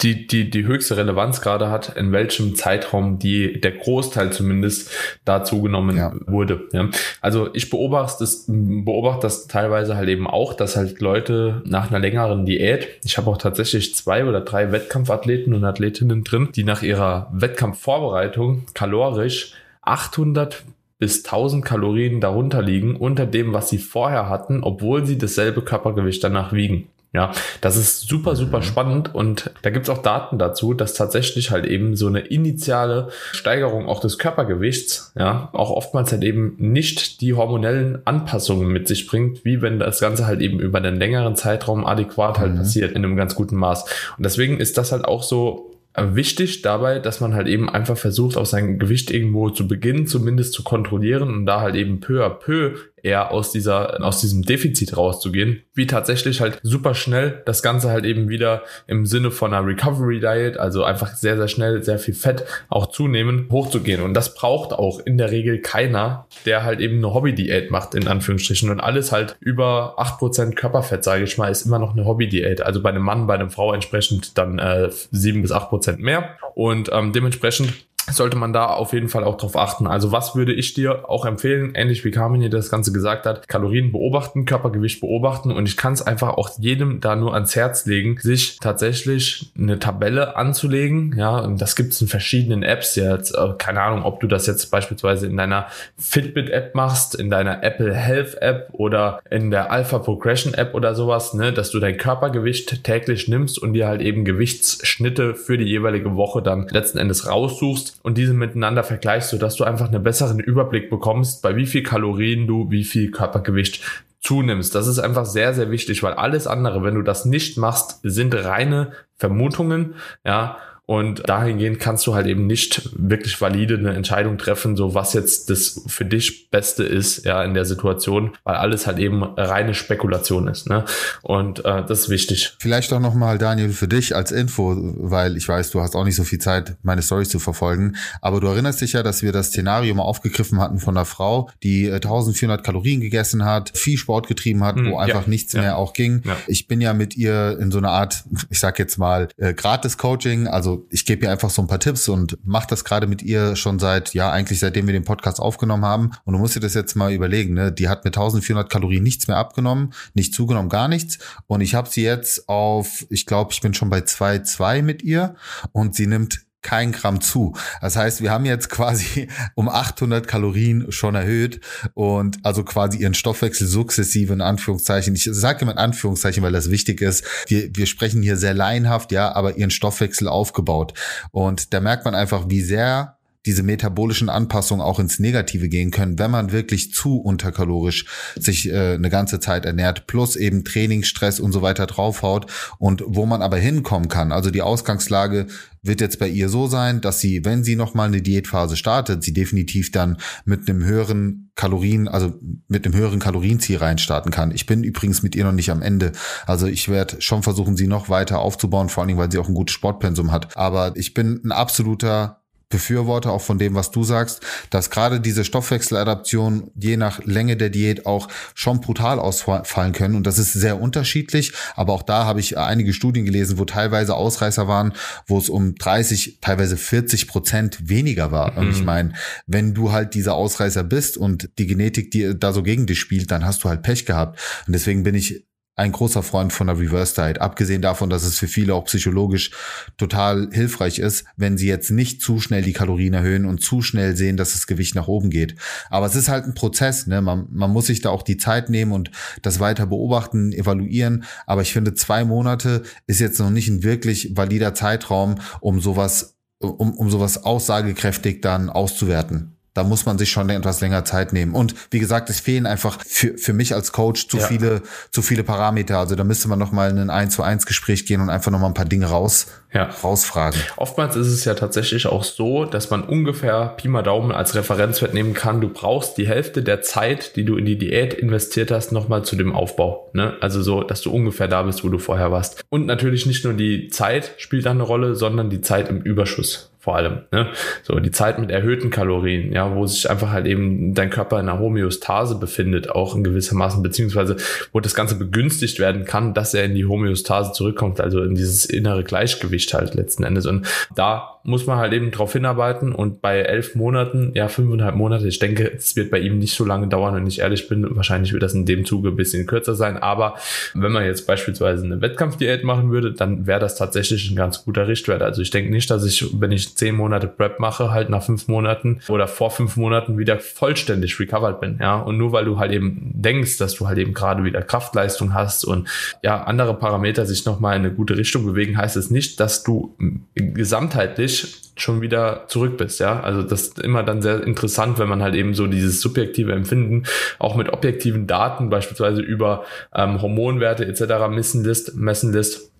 die, 0.00 0.28
die, 0.28 0.48
die 0.48 0.64
höchste 0.64 0.96
Relevanz 0.96 1.40
gerade 1.40 1.70
hat, 1.70 1.96
in 1.96 2.12
welchem 2.12 2.54
Zeitraum 2.54 3.18
die, 3.18 3.60
der 3.60 3.72
Großteil 3.72 4.30
zumindest 4.32 4.90
da 5.24 5.42
zugenommen 5.42 5.96
Ja. 5.96 6.12
wurde. 6.26 6.68
Ja. 6.72 6.88
Also 7.20 7.48
ich 7.52 7.68
beobachte 7.68 8.18
das, 8.20 8.44
beobachte 8.46 9.22
das 9.22 9.48
teilweise 9.48 9.96
halt 9.96 10.08
eben 10.08 10.28
auch, 10.28 10.54
dass 10.54 10.76
halt 10.76 11.00
Leute 11.00 11.62
nach 11.64 11.90
einer 11.90 11.98
längeren 11.98 12.46
Diät, 12.46 12.86
ich 13.04 13.18
habe 13.18 13.28
auch 13.28 13.38
tatsächlich 13.38 13.94
zwei 13.96 14.24
oder 14.24 14.40
drei 14.40 14.70
Wettkampfathleten 14.70 15.52
und 15.52 15.64
Athletinnen 15.64 16.22
drin, 16.22 16.48
die 16.54 16.62
nach 16.64 16.82
ihrer 16.82 17.28
Wettkampfvorbereitung 17.32 18.66
kalorisch 18.74 19.52
800 19.82 20.62
bis 20.98 21.24
1000 21.24 21.64
Kalorien 21.64 22.20
darunter 22.20 22.62
liegen, 22.62 22.96
unter 22.96 23.26
dem, 23.26 23.52
was 23.52 23.68
sie 23.68 23.78
vorher 23.78 24.28
hatten, 24.28 24.62
obwohl 24.62 25.04
sie 25.06 25.18
dasselbe 25.18 25.62
Körpergewicht 25.62 26.22
danach 26.24 26.52
wiegen. 26.52 26.86
Ja, 27.16 27.32
das 27.62 27.78
ist 27.78 28.06
super, 28.06 28.36
super 28.36 28.60
spannend 28.60 29.14
und 29.14 29.50
da 29.62 29.70
gibt's 29.70 29.88
auch 29.88 30.02
Daten 30.02 30.38
dazu, 30.38 30.74
dass 30.74 30.92
tatsächlich 30.92 31.50
halt 31.50 31.64
eben 31.64 31.96
so 31.96 32.08
eine 32.08 32.20
initiale 32.20 33.08
Steigerung 33.32 33.88
auch 33.88 34.00
des 34.00 34.18
Körpergewichts, 34.18 35.12
ja, 35.18 35.48
auch 35.54 35.70
oftmals 35.70 36.12
halt 36.12 36.22
eben 36.24 36.56
nicht 36.58 37.22
die 37.22 37.32
hormonellen 37.32 38.02
Anpassungen 38.04 38.68
mit 38.68 38.86
sich 38.86 39.06
bringt, 39.06 39.46
wie 39.46 39.62
wenn 39.62 39.78
das 39.78 39.98
Ganze 39.98 40.26
halt 40.26 40.42
eben 40.42 40.60
über 40.60 40.76
einen 40.76 40.96
längeren 40.96 41.36
Zeitraum 41.36 41.86
adäquat 41.86 42.38
halt 42.38 42.52
Mhm. 42.52 42.58
passiert, 42.58 42.92
in 42.92 43.02
einem 43.02 43.16
ganz 43.16 43.34
guten 43.34 43.56
Maß. 43.56 43.84
Und 44.18 44.26
deswegen 44.26 44.60
ist 44.60 44.76
das 44.76 44.92
halt 44.92 45.06
auch 45.06 45.22
so 45.22 45.72
wichtig 45.98 46.60
dabei, 46.60 46.98
dass 46.98 47.20
man 47.20 47.32
halt 47.34 47.46
eben 47.46 47.70
einfach 47.70 47.96
versucht, 47.96 48.36
auch 48.36 48.44
sein 48.44 48.78
Gewicht 48.78 49.10
irgendwo 49.10 49.48
zu 49.48 49.66
beginnen, 49.66 50.06
zumindest 50.06 50.52
zu 50.52 50.62
kontrollieren 50.62 51.30
und 51.30 51.46
da 51.46 51.62
halt 51.62 51.74
eben 51.74 52.00
peu 52.00 52.22
à 52.22 52.28
peu 52.28 52.72
eher 53.06 53.30
aus 53.30 53.52
dieser, 53.52 54.04
aus 54.04 54.20
diesem 54.20 54.42
Defizit 54.42 54.96
rauszugehen, 54.96 55.62
wie 55.74 55.86
tatsächlich 55.86 56.40
halt 56.40 56.58
super 56.62 56.94
schnell 56.94 57.42
das 57.46 57.62
Ganze 57.62 57.88
halt 57.88 58.04
eben 58.04 58.28
wieder 58.28 58.62
im 58.86 59.06
Sinne 59.06 59.30
von 59.30 59.54
einer 59.54 59.66
Recovery 59.66 60.20
Diet, 60.20 60.58
also 60.58 60.82
einfach 60.84 61.14
sehr, 61.14 61.36
sehr 61.36 61.48
schnell 61.48 61.82
sehr 61.82 61.98
viel 61.98 62.14
Fett 62.14 62.44
auch 62.68 62.86
zunehmen, 62.86 63.48
hochzugehen. 63.50 64.02
Und 64.02 64.14
das 64.14 64.34
braucht 64.34 64.72
auch 64.72 64.98
in 65.00 65.16
der 65.16 65.30
Regel 65.30 65.60
keiner, 65.60 66.26
der 66.44 66.64
halt 66.64 66.80
eben 66.80 66.96
eine 66.96 67.14
Hobby-Diät 67.14 67.70
macht, 67.70 67.94
in 67.94 68.08
Anführungsstrichen. 68.08 68.70
Und 68.70 68.80
alles 68.80 69.12
halt 69.12 69.36
über 69.40 69.98
8% 69.98 70.54
Körperfett, 70.54 71.04
sage 71.04 71.24
ich 71.24 71.38
mal, 71.38 71.50
ist 71.50 71.64
immer 71.64 71.78
noch 71.78 71.92
eine 71.92 72.04
Hobby-Diät. 72.04 72.60
Also 72.60 72.82
bei 72.82 72.90
einem 72.90 73.02
Mann, 73.02 73.26
bei 73.26 73.34
einer 73.34 73.50
Frau 73.50 73.72
entsprechend 73.72 74.36
dann 74.36 74.58
äh, 74.58 74.90
7 74.90 75.42
bis 75.42 75.52
8% 75.52 75.98
mehr. 75.98 76.36
Und 76.54 76.90
ähm, 76.92 77.12
dementsprechend 77.12 77.85
sollte 78.10 78.36
man 78.36 78.52
da 78.52 78.66
auf 78.66 78.92
jeden 78.92 79.08
Fall 79.08 79.24
auch 79.24 79.36
drauf 79.36 79.56
achten. 79.56 79.86
Also 79.86 80.12
was 80.12 80.36
würde 80.36 80.52
ich 80.52 80.74
dir 80.74 81.08
auch 81.08 81.24
empfehlen, 81.24 81.72
ähnlich 81.74 82.04
wie 82.04 82.10
Carmen 82.10 82.40
hier 82.40 82.50
das 82.50 82.70
Ganze 82.70 82.92
gesagt 82.92 83.26
hat, 83.26 83.48
Kalorien 83.48 83.92
beobachten, 83.92 84.44
Körpergewicht 84.44 85.00
beobachten 85.00 85.50
und 85.50 85.66
ich 85.66 85.76
kann 85.76 85.92
es 85.92 86.02
einfach 86.02 86.30
auch 86.30 86.50
jedem 86.58 87.00
da 87.00 87.16
nur 87.16 87.34
ans 87.34 87.56
Herz 87.56 87.86
legen, 87.86 88.18
sich 88.20 88.58
tatsächlich 88.60 89.50
eine 89.58 89.78
Tabelle 89.78 90.36
anzulegen. 90.36 91.14
Ja, 91.16 91.38
und 91.38 91.60
das 91.60 91.76
gibt 91.76 91.92
es 91.92 92.00
in 92.00 92.08
verschiedenen 92.08 92.62
Apps 92.62 92.96
jetzt. 92.96 93.34
Äh, 93.34 93.54
keine 93.58 93.82
Ahnung, 93.82 94.04
ob 94.04 94.20
du 94.20 94.26
das 94.26 94.46
jetzt 94.46 94.70
beispielsweise 94.70 95.26
in 95.26 95.36
deiner 95.36 95.66
Fitbit-App 95.98 96.74
machst, 96.74 97.14
in 97.14 97.30
deiner 97.30 97.62
Apple 97.62 97.94
Health-App 97.94 98.68
oder 98.72 99.20
in 99.30 99.50
der 99.50 99.70
Alpha 99.70 99.98
Progression 99.98 100.54
App 100.54 100.74
oder 100.74 100.94
sowas, 100.94 101.34
ne, 101.34 101.52
dass 101.52 101.70
du 101.70 101.80
dein 101.80 101.96
Körpergewicht 101.96 102.84
täglich 102.84 103.28
nimmst 103.28 103.58
und 103.58 103.72
dir 103.72 103.88
halt 103.88 104.00
eben 104.00 104.24
Gewichtsschnitte 104.24 105.34
für 105.34 105.58
die 105.58 105.64
jeweilige 105.64 106.16
Woche 106.16 106.42
dann 106.42 106.68
letzten 106.68 106.98
Endes 106.98 107.26
raussuchst 107.28 107.95
und 108.02 108.18
diese 108.18 108.34
miteinander 108.34 108.84
vergleichst, 108.84 109.30
sodass 109.30 109.56
du 109.56 109.64
einfach 109.64 109.88
einen 109.88 110.02
besseren 110.02 110.40
Überblick 110.40 110.90
bekommst, 110.90 111.42
bei 111.42 111.56
wie 111.56 111.66
viel 111.66 111.82
Kalorien 111.82 112.46
du 112.46 112.70
wie 112.70 112.84
viel 112.84 113.10
Körpergewicht 113.10 113.82
zunimmst. 114.20 114.74
Das 114.74 114.86
ist 114.86 114.98
einfach 114.98 115.24
sehr, 115.24 115.54
sehr 115.54 115.70
wichtig, 115.70 116.02
weil 116.02 116.14
alles 116.14 116.46
andere, 116.46 116.82
wenn 116.82 116.94
du 116.94 117.02
das 117.02 117.24
nicht 117.24 117.58
machst, 117.58 118.00
sind 118.02 118.34
reine 118.34 118.92
Vermutungen, 119.16 119.94
ja, 120.24 120.58
und 120.86 121.28
dahingehend 121.28 121.80
kannst 121.80 122.06
du 122.06 122.14
halt 122.14 122.26
eben 122.26 122.46
nicht 122.46 122.90
wirklich 122.96 123.40
valide 123.40 123.76
eine 123.76 123.94
Entscheidung 123.94 124.38
treffen, 124.38 124.76
so 124.76 124.94
was 124.94 125.12
jetzt 125.12 125.50
das 125.50 125.82
für 125.88 126.04
dich 126.04 126.48
Beste 126.50 126.84
ist, 126.84 127.24
ja, 127.24 127.42
in 127.42 127.54
der 127.54 127.64
Situation, 127.64 128.32
weil 128.44 128.54
alles 128.54 128.86
halt 128.86 128.98
eben 128.98 129.24
reine 129.24 129.74
Spekulation 129.74 130.46
ist, 130.46 130.68
ne? 130.68 130.84
Und 131.22 131.64
äh, 131.64 131.84
das 131.84 132.02
ist 132.02 132.08
wichtig. 132.08 132.54
Vielleicht 132.60 132.92
auch 132.92 133.00
nochmal, 133.00 133.38
Daniel, 133.38 133.70
für 133.70 133.88
dich 133.88 134.14
als 134.14 134.30
Info, 134.30 134.76
weil 134.76 135.36
ich 135.36 135.48
weiß, 135.48 135.70
du 135.70 135.80
hast 135.80 135.96
auch 135.96 136.04
nicht 136.04 136.14
so 136.14 136.22
viel 136.22 136.38
Zeit, 136.38 136.76
meine 136.82 137.02
Stories 137.02 137.30
zu 137.30 137.40
verfolgen, 137.40 137.96
aber 138.20 138.40
du 138.40 138.46
erinnerst 138.46 138.80
dich 138.80 138.92
ja, 138.92 139.02
dass 139.02 139.22
wir 139.22 139.32
das 139.32 139.48
Szenario 139.48 139.92
mal 139.94 140.04
aufgegriffen 140.04 140.60
hatten 140.60 140.78
von 140.78 140.96
einer 140.96 141.04
Frau, 141.04 141.50
die 141.64 141.90
1400 141.90 142.60
äh, 142.60 142.62
Kalorien 142.62 143.00
gegessen 143.00 143.44
hat, 143.44 143.76
viel 143.76 143.98
Sport 143.98 144.28
getrieben 144.28 144.62
hat, 144.62 144.76
hm, 144.76 144.92
wo 144.92 144.98
einfach 144.98 145.22
ja, 145.22 145.28
nichts 145.28 145.52
ja. 145.52 145.62
mehr 145.62 145.76
auch 145.78 145.94
ging. 145.94 146.22
Ja. 146.24 146.36
Ich 146.46 146.68
bin 146.68 146.80
ja 146.80 146.94
mit 146.94 147.16
ihr 147.16 147.58
in 147.60 147.72
so 147.72 147.78
einer 147.78 147.90
Art, 147.90 148.24
ich 148.50 148.60
sag 148.60 148.78
jetzt 148.78 148.98
mal, 148.98 149.28
äh, 149.36 149.52
Gratis-Coaching, 149.52 150.46
also 150.46 150.75
ich 150.90 151.04
gebe 151.06 151.26
ihr 151.26 151.30
einfach 151.30 151.50
so 151.50 151.62
ein 151.62 151.68
paar 151.68 151.80
Tipps 151.80 152.08
und 152.08 152.38
mache 152.44 152.66
das 152.68 152.84
gerade 152.84 153.06
mit 153.06 153.22
ihr 153.22 153.56
schon 153.56 153.78
seit, 153.78 154.14
ja, 154.14 154.30
eigentlich 154.30 154.60
seitdem 154.60 154.86
wir 154.86 154.92
den 154.92 155.04
Podcast 155.04 155.40
aufgenommen 155.40 155.84
haben. 155.84 156.12
Und 156.24 156.34
du 156.34 156.38
musst 156.38 156.56
dir 156.56 156.60
das 156.60 156.74
jetzt 156.74 156.94
mal 156.94 157.12
überlegen, 157.12 157.54
ne? 157.54 157.72
Die 157.72 157.88
hat 157.88 158.04
mit 158.04 158.16
1400 158.16 158.70
Kalorien 158.70 159.02
nichts 159.02 159.28
mehr 159.28 159.36
abgenommen, 159.36 159.92
nicht 160.14 160.34
zugenommen, 160.34 160.68
gar 160.68 160.88
nichts. 160.88 161.18
Und 161.46 161.60
ich 161.60 161.74
habe 161.74 161.88
sie 161.88 162.02
jetzt 162.02 162.48
auf, 162.48 163.06
ich 163.10 163.26
glaube, 163.26 163.52
ich 163.52 163.60
bin 163.60 163.74
schon 163.74 163.90
bei 163.90 163.98
2,2 163.98 164.82
mit 164.82 165.02
ihr 165.02 165.34
und 165.72 165.94
sie 165.94 166.06
nimmt 166.06 166.45
kein 166.66 166.90
Gramm 166.90 167.20
zu. 167.20 167.54
Das 167.80 167.94
heißt, 167.94 168.22
wir 168.22 168.32
haben 168.32 168.44
jetzt 168.44 168.70
quasi 168.70 169.28
um 169.54 169.68
800 169.68 170.26
Kalorien 170.26 170.90
schon 170.90 171.14
erhöht 171.14 171.60
und 171.94 172.44
also 172.44 172.64
quasi 172.64 172.98
ihren 172.98 173.14
Stoffwechsel 173.14 173.68
sukzessive 173.68 174.32
in 174.32 174.40
Anführungszeichen. 174.40 175.14
Ich 175.14 175.28
sage 175.30 175.60
immer 175.62 175.72
in 175.72 175.78
Anführungszeichen, 175.78 176.42
weil 176.42 176.50
das 176.50 176.68
wichtig 176.68 177.00
ist. 177.02 177.24
Wir, 177.46 177.70
wir 177.76 177.86
sprechen 177.86 178.20
hier 178.20 178.36
sehr 178.36 178.52
laienhaft, 178.52 179.12
ja, 179.12 179.32
aber 179.32 179.56
ihren 179.56 179.70
Stoffwechsel 179.70 180.26
aufgebaut. 180.26 180.92
Und 181.30 181.72
da 181.72 181.80
merkt 181.80 182.04
man 182.04 182.16
einfach, 182.16 182.46
wie 182.48 182.62
sehr 182.62 183.16
diese 183.46 183.62
metabolischen 183.62 184.28
Anpassungen 184.28 184.84
auch 184.84 184.98
ins 184.98 185.20
Negative 185.20 185.68
gehen 185.68 185.92
können, 185.92 186.18
wenn 186.18 186.32
man 186.32 186.50
wirklich 186.50 186.92
zu 186.92 187.18
unterkalorisch 187.18 188.06
sich 188.34 188.68
äh, 188.68 188.94
eine 188.94 189.08
ganze 189.08 189.38
Zeit 189.40 189.64
ernährt, 189.64 190.08
plus 190.08 190.34
eben 190.34 190.64
Trainingsstress 190.64 191.38
und 191.38 191.52
so 191.52 191.62
weiter 191.62 191.86
draufhaut 191.86 192.50
und 192.78 193.04
wo 193.06 193.24
man 193.24 193.42
aber 193.42 193.56
hinkommen 193.56 194.08
kann. 194.08 194.32
Also 194.32 194.50
die 194.50 194.62
Ausgangslage 194.62 195.46
wird 195.86 196.00
jetzt 196.00 196.18
bei 196.18 196.28
ihr 196.28 196.48
so 196.48 196.66
sein, 196.66 197.00
dass 197.00 197.20
sie, 197.20 197.44
wenn 197.44 197.64
sie 197.64 197.76
nochmal 197.76 198.08
eine 198.08 198.22
Diätphase 198.22 198.76
startet, 198.76 199.22
sie 199.22 199.32
definitiv 199.32 199.92
dann 199.92 200.18
mit 200.44 200.68
einem 200.68 200.84
höheren 200.84 201.50
Kalorien, 201.54 202.08
also 202.08 202.34
mit 202.68 202.84
einem 202.84 202.94
höheren 202.94 203.18
Kalorienziel 203.18 203.78
reinstarten 203.78 204.30
kann. 204.30 204.50
Ich 204.50 204.66
bin 204.66 204.84
übrigens 204.84 205.22
mit 205.22 205.34
ihr 205.34 205.44
noch 205.44 205.52
nicht 205.52 205.70
am 205.70 205.82
Ende. 205.82 206.12
Also 206.46 206.66
ich 206.66 206.88
werde 206.88 207.20
schon 207.20 207.42
versuchen, 207.42 207.76
sie 207.76 207.86
noch 207.86 208.08
weiter 208.08 208.40
aufzubauen, 208.40 208.88
vor 208.88 209.02
allen 209.02 209.08
Dingen, 209.08 209.18
weil 209.18 209.30
sie 209.30 209.38
auch 209.38 209.48
ein 209.48 209.54
gutes 209.54 209.74
Sportpensum 209.74 210.32
hat. 210.32 210.56
Aber 210.56 210.92
ich 210.96 211.14
bin 211.14 211.40
ein 211.44 211.52
absoluter 211.52 212.42
befürworte 212.68 213.30
auch 213.30 213.42
von 213.42 213.58
dem, 213.58 213.74
was 213.74 213.92
du 213.92 214.02
sagst, 214.02 214.40
dass 214.70 214.90
gerade 214.90 215.20
diese 215.20 215.44
Stoffwechseladaption 215.44 216.72
je 216.74 216.96
nach 216.96 217.24
Länge 217.24 217.56
der 217.56 217.70
Diät 217.70 218.06
auch 218.06 218.28
schon 218.54 218.80
brutal 218.80 219.20
ausfallen 219.20 219.92
können. 219.92 220.16
Und 220.16 220.26
das 220.26 220.38
ist 220.38 220.52
sehr 220.52 220.80
unterschiedlich. 220.80 221.52
Aber 221.76 221.92
auch 221.92 222.02
da 222.02 222.24
habe 222.24 222.40
ich 222.40 222.58
einige 222.58 222.92
Studien 222.92 223.24
gelesen, 223.24 223.58
wo 223.58 223.64
teilweise 223.64 224.16
Ausreißer 224.16 224.66
waren, 224.66 224.94
wo 225.28 225.38
es 225.38 225.48
um 225.48 225.76
30, 225.76 226.38
teilweise 226.40 226.76
40 226.76 227.28
Prozent 227.28 227.88
weniger 227.88 228.32
war. 228.32 228.52
Mhm. 228.52 228.58
Und 228.58 228.70
ich 228.70 228.80
mhm. 228.80 228.86
meine, 228.86 229.12
wenn 229.46 229.72
du 229.72 229.92
halt 229.92 230.14
dieser 230.14 230.34
Ausreißer 230.34 230.82
bist 230.82 231.16
und 231.16 231.48
die 231.58 231.66
Genetik 231.66 232.10
die 232.10 232.38
da 232.38 232.52
so 232.52 232.62
gegen 232.64 232.86
dich 232.86 232.98
spielt, 232.98 233.30
dann 233.30 233.44
hast 233.44 233.62
du 233.62 233.68
halt 233.68 233.82
Pech 233.82 234.06
gehabt. 234.06 234.40
Und 234.66 234.72
deswegen 234.72 235.04
bin 235.04 235.14
ich 235.14 235.45
ein 235.76 235.92
großer 235.92 236.22
Freund 236.22 236.54
von 236.54 236.66
der 236.66 236.78
Reverse 236.78 237.14
Diet. 237.14 237.40
Abgesehen 237.40 237.82
davon, 237.82 238.08
dass 238.08 238.24
es 238.24 238.38
für 238.38 238.48
viele 238.48 238.74
auch 238.74 238.86
psychologisch 238.86 239.50
total 239.98 240.48
hilfreich 240.50 240.98
ist, 240.98 241.26
wenn 241.36 241.58
sie 241.58 241.68
jetzt 241.68 241.90
nicht 241.90 242.22
zu 242.22 242.40
schnell 242.40 242.62
die 242.62 242.72
Kalorien 242.72 243.12
erhöhen 243.12 243.44
und 243.44 243.62
zu 243.62 243.82
schnell 243.82 244.16
sehen, 244.16 244.38
dass 244.38 244.54
das 244.54 244.66
Gewicht 244.66 244.94
nach 244.94 245.06
oben 245.06 245.28
geht. 245.28 245.54
Aber 245.90 246.06
es 246.06 246.16
ist 246.16 246.28
halt 246.28 246.46
ein 246.46 246.54
Prozess. 246.54 247.06
Ne? 247.06 247.20
Man, 247.20 247.46
man 247.50 247.70
muss 247.70 247.86
sich 247.86 248.00
da 248.00 248.08
auch 248.08 248.22
die 248.22 248.38
Zeit 248.38 248.70
nehmen 248.70 248.92
und 248.92 249.10
das 249.42 249.60
weiter 249.60 249.86
beobachten, 249.86 250.52
evaluieren. 250.52 251.24
Aber 251.46 251.60
ich 251.60 251.74
finde, 251.74 251.92
zwei 251.92 252.24
Monate 252.24 252.82
ist 253.06 253.20
jetzt 253.20 253.38
noch 253.38 253.50
nicht 253.50 253.68
ein 253.68 253.82
wirklich 253.82 254.34
valider 254.34 254.72
Zeitraum, 254.72 255.36
um 255.60 255.80
sowas, 255.80 256.38
um, 256.58 256.94
um 256.94 257.10
sowas 257.10 257.44
aussagekräftig 257.44 258.40
dann 258.40 258.70
auszuwerten 258.70 259.55
da 259.76 259.84
muss 259.84 260.06
man 260.06 260.16
sich 260.16 260.30
schon 260.30 260.48
etwas 260.48 260.80
länger 260.80 261.04
Zeit 261.04 261.32
nehmen. 261.32 261.54
Und 261.54 261.74
wie 261.90 261.98
gesagt, 261.98 262.30
es 262.30 262.40
fehlen 262.40 262.66
einfach 262.66 262.98
für, 263.06 263.36
für 263.36 263.52
mich 263.52 263.74
als 263.74 263.92
Coach 263.92 264.28
zu 264.28 264.38
ja. 264.38 264.46
viele, 264.46 264.82
zu 265.10 265.20
viele 265.20 265.44
Parameter. 265.44 265.98
Also 265.98 266.14
da 266.14 266.24
müsste 266.24 266.48
man 266.48 266.58
nochmal 266.58 266.90
in 266.90 266.98
ein 266.98 267.10
1 267.10 267.34
zu 267.34 267.42
1 267.42 267.66
Gespräch 267.66 268.06
gehen 268.06 268.20
und 268.22 268.30
einfach 268.30 268.50
nochmal 268.50 268.70
ein 268.70 268.74
paar 268.74 268.86
Dinge 268.86 269.06
raus, 269.06 269.48
ja. 269.74 269.90
rausfragen. 270.02 270.58
Oftmals 270.76 271.14
ist 271.16 271.26
es 271.26 271.44
ja 271.44 271.54
tatsächlich 271.54 272.06
auch 272.06 272.24
so, 272.24 272.64
dass 272.64 272.88
man 272.90 273.02
ungefähr 273.02 273.74
Pi 273.76 273.88
mal 273.88 274.02
Daumen 274.02 274.32
als 274.32 274.54
Referenzwert 274.54 275.12
nehmen 275.12 275.34
kann. 275.34 275.60
Du 275.60 275.68
brauchst 275.68 276.16
die 276.16 276.26
Hälfte 276.26 276.62
der 276.62 276.80
Zeit, 276.80 277.36
die 277.36 277.44
du 277.44 277.56
in 277.56 277.66
die 277.66 277.76
Diät 277.76 278.14
investiert 278.14 278.70
hast, 278.70 278.92
nochmal 278.92 279.24
zu 279.24 279.36
dem 279.36 279.54
Aufbau. 279.54 280.08
Ne? 280.14 280.36
Also 280.40 280.62
so, 280.62 280.82
dass 280.82 281.02
du 281.02 281.10
ungefähr 281.10 281.48
da 281.48 281.62
bist, 281.62 281.84
wo 281.84 281.90
du 281.90 281.98
vorher 281.98 282.32
warst. 282.32 282.64
Und 282.70 282.86
natürlich 282.86 283.26
nicht 283.26 283.44
nur 283.44 283.52
die 283.52 283.88
Zeit 283.88 284.32
spielt 284.38 284.64
da 284.64 284.70
eine 284.70 284.84
Rolle, 284.84 285.14
sondern 285.14 285.50
die 285.50 285.60
Zeit 285.60 285.90
im 285.90 286.00
Überschuss 286.00 286.70
vor 286.86 286.94
allem. 286.94 287.22
Ne? 287.32 287.48
So 287.82 287.98
die 287.98 288.12
Zeit 288.12 288.38
mit 288.38 288.52
erhöhten 288.52 288.90
Kalorien, 288.90 289.52
ja, 289.52 289.74
wo 289.74 289.84
sich 289.86 290.08
einfach 290.08 290.30
halt 290.30 290.46
eben 290.46 290.94
dein 290.94 291.10
Körper 291.10 291.40
in 291.40 291.48
einer 291.48 291.58
Homöostase 291.58 292.38
befindet, 292.38 292.90
auch 292.90 293.16
in 293.16 293.24
gewissermaßen, 293.24 293.82
beziehungsweise 293.82 294.36
wo 294.72 294.78
das 294.78 294.94
Ganze 294.94 295.18
begünstigt 295.18 295.80
werden 295.80 296.04
kann, 296.04 296.32
dass 296.32 296.54
er 296.54 296.62
in 296.62 296.76
die 296.76 296.86
Homöostase 296.86 297.50
zurückkommt, 297.50 298.00
also 298.00 298.22
in 298.22 298.36
dieses 298.36 298.66
innere 298.66 299.02
Gleichgewicht 299.02 299.74
halt 299.74 299.96
letzten 299.96 300.22
Endes. 300.22 300.46
Und 300.46 300.64
da 300.94 301.35
muss 301.46 301.66
man 301.66 301.78
halt 301.78 301.92
eben 301.92 302.10
drauf 302.10 302.32
hinarbeiten 302.32 302.92
und 302.92 303.22
bei 303.22 303.38
elf 303.38 303.76
Monaten, 303.76 304.32
ja, 304.34 304.48
fünfeinhalb 304.48 304.96
Monate, 304.96 305.28
ich 305.28 305.38
denke, 305.38 305.72
es 305.72 305.94
wird 305.94 306.10
bei 306.10 306.18
ihm 306.18 306.38
nicht 306.38 306.54
so 306.54 306.64
lange 306.64 306.88
dauern, 306.88 307.14
wenn 307.14 307.26
ich 307.26 307.38
ehrlich 307.38 307.68
bin. 307.68 307.86
Wahrscheinlich 307.96 308.32
wird 308.32 308.42
das 308.42 308.54
in 308.54 308.66
dem 308.66 308.84
Zuge 308.84 309.10
ein 309.10 309.16
bisschen 309.16 309.46
kürzer 309.46 309.76
sein, 309.76 309.96
aber 309.96 310.34
wenn 310.74 310.90
man 310.90 311.04
jetzt 311.04 311.26
beispielsweise 311.26 311.84
eine 311.84 312.00
Wettkampfdiät 312.00 312.64
machen 312.64 312.90
würde, 312.90 313.12
dann 313.12 313.46
wäre 313.46 313.60
das 313.60 313.76
tatsächlich 313.76 314.28
ein 314.28 314.36
ganz 314.36 314.64
guter 314.64 314.88
Richtwert. 314.88 315.22
Also 315.22 315.40
ich 315.40 315.50
denke 315.50 315.70
nicht, 315.70 315.88
dass 315.90 316.04
ich, 316.04 316.40
wenn 316.40 316.50
ich 316.50 316.76
zehn 316.76 316.96
Monate 316.96 317.28
Prep 317.28 317.60
mache, 317.60 317.92
halt 317.92 318.10
nach 318.10 318.24
fünf 318.24 318.48
Monaten 318.48 319.00
oder 319.08 319.28
vor 319.28 319.50
fünf 319.50 319.76
Monaten 319.76 320.18
wieder 320.18 320.40
vollständig 320.40 321.18
recovered 321.20 321.60
bin, 321.60 321.78
ja. 321.80 321.96
Und 321.96 322.18
nur 322.18 322.32
weil 322.32 322.44
du 322.44 322.58
halt 322.58 322.72
eben 322.72 323.12
denkst, 323.14 323.58
dass 323.58 323.74
du 323.74 323.86
halt 323.86 323.98
eben 323.98 324.14
gerade 324.14 324.42
wieder 324.42 324.62
Kraftleistung 324.62 325.32
hast 325.32 325.64
und 325.64 325.88
ja, 326.22 326.42
andere 326.42 326.74
Parameter 326.74 327.24
sich 327.24 327.44
nochmal 327.44 327.76
in 327.76 327.84
eine 327.84 327.94
gute 327.94 328.16
Richtung 328.16 328.44
bewegen, 328.44 328.76
heißt 328.76 328.96
es 328.96 329.10
nicht, 329.10 329.38
dass 329.38 329.62
du 329.62 329.94
gesamtheitlich 330.34 331.35
schon 331.76 332.00
wieder 332.00 332.44
zurück 332.48 332.76
bist, 332.78 333.00
ja. 333.00 333.20
Also 333.20 333.42
das 333.42 333.62
ist 333.62 333.78
immer 333.78 334.02
dann 334.02 334.22
sehr 334.22 334.42
interessant, 334.42 334.98
wenn 334.98 335.08
man 335.08 335.22
halt 335.22 335.34
eben 335.34 335.54
so 335.54 335.66
dieses 335.66 336.00
subjektive 336.00 336.52
Empfinden 336.52 337.04
auch 337.38 337.56
mit 337.56 337.72
objektiven 337.72 338.26
Daten, 338.26 338.70
beispielsweise 338.70 339.20
über 339.20 339.64
ähm, 339.94 340.22
Hormonwerte 340.22 340.86
etc. 340.86 341.28
messen 341.30 341.64
lässt, 341.64 341.94
messen 341.96 342.32
lässt 342.32 342.70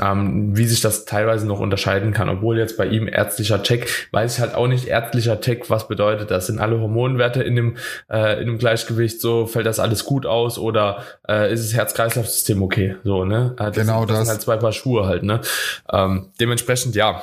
ähm, 0.00 0.56
wie 0.56 0.66
sich 0.66 0.80
das 0.80 1.04
teilweise 1.04 1.46
noch 1.46 1.60
unterscheiden 1.60 2.12
kann, 2.12 2.28
obwohl 2.28 2.58
jetzt 2.58 2.76
bei 2.76 2.86
ihm 2.86 3.08
ärztlicher 3.08 3.62
Check, 3.62 4.08
weiß 4.10 4.34
ich 4.34 4.40
halt 4.40 4.54
auch 4.54 4.66
nicht, 4.66 4.86
ärztlicher 4.86 5.40
Check, 5.40 5.70
was 5.70 5.88
bedeutet 5.88 6.30
das? 6.30 6.46
Sind 6.46 6.58
alle 6.58 6.80
Hormonwerte 6.80 7.42
in 7.42 7.56
dem, 7.56 7.76
äh, 8.10 8.40
in 8.40 8.46
dem 8.46 8.58
Gleichgewicht 8.58 9.20
so, 9.20 9.46
fällt 9.46 9.66
das 9.66 9.78
alles 9.78 10.04
gut 10.04 10.26
aus 10.26 10.58
oder 10.58 11.02
äh, 11.28 11.52
ist 11.52 11.64
das 11.64 11.74
Herz-Kreislauf-System 11.74 12.62
okay? 12.62 12.96
So, 13.04 13.24
ne? 13.24 13.54
Äh, 13.58 13.66
das 13.66 13.76
genau 13.76 14.00
sind, 14.00 14.10
das. 14.10 14.18
das 14.18 14.26
sind 14.26 14.34
halt 14.34 14.42
zwei 14.42 14.56
Paar 14.56 14.72
Schuhe 14.72 15.06
halt, 15.06 15.22
ne? 15.22 15.40
Ähm, 15.92 16.30
dementsprechend, 16.40 16.96
ja, 16.96 17.22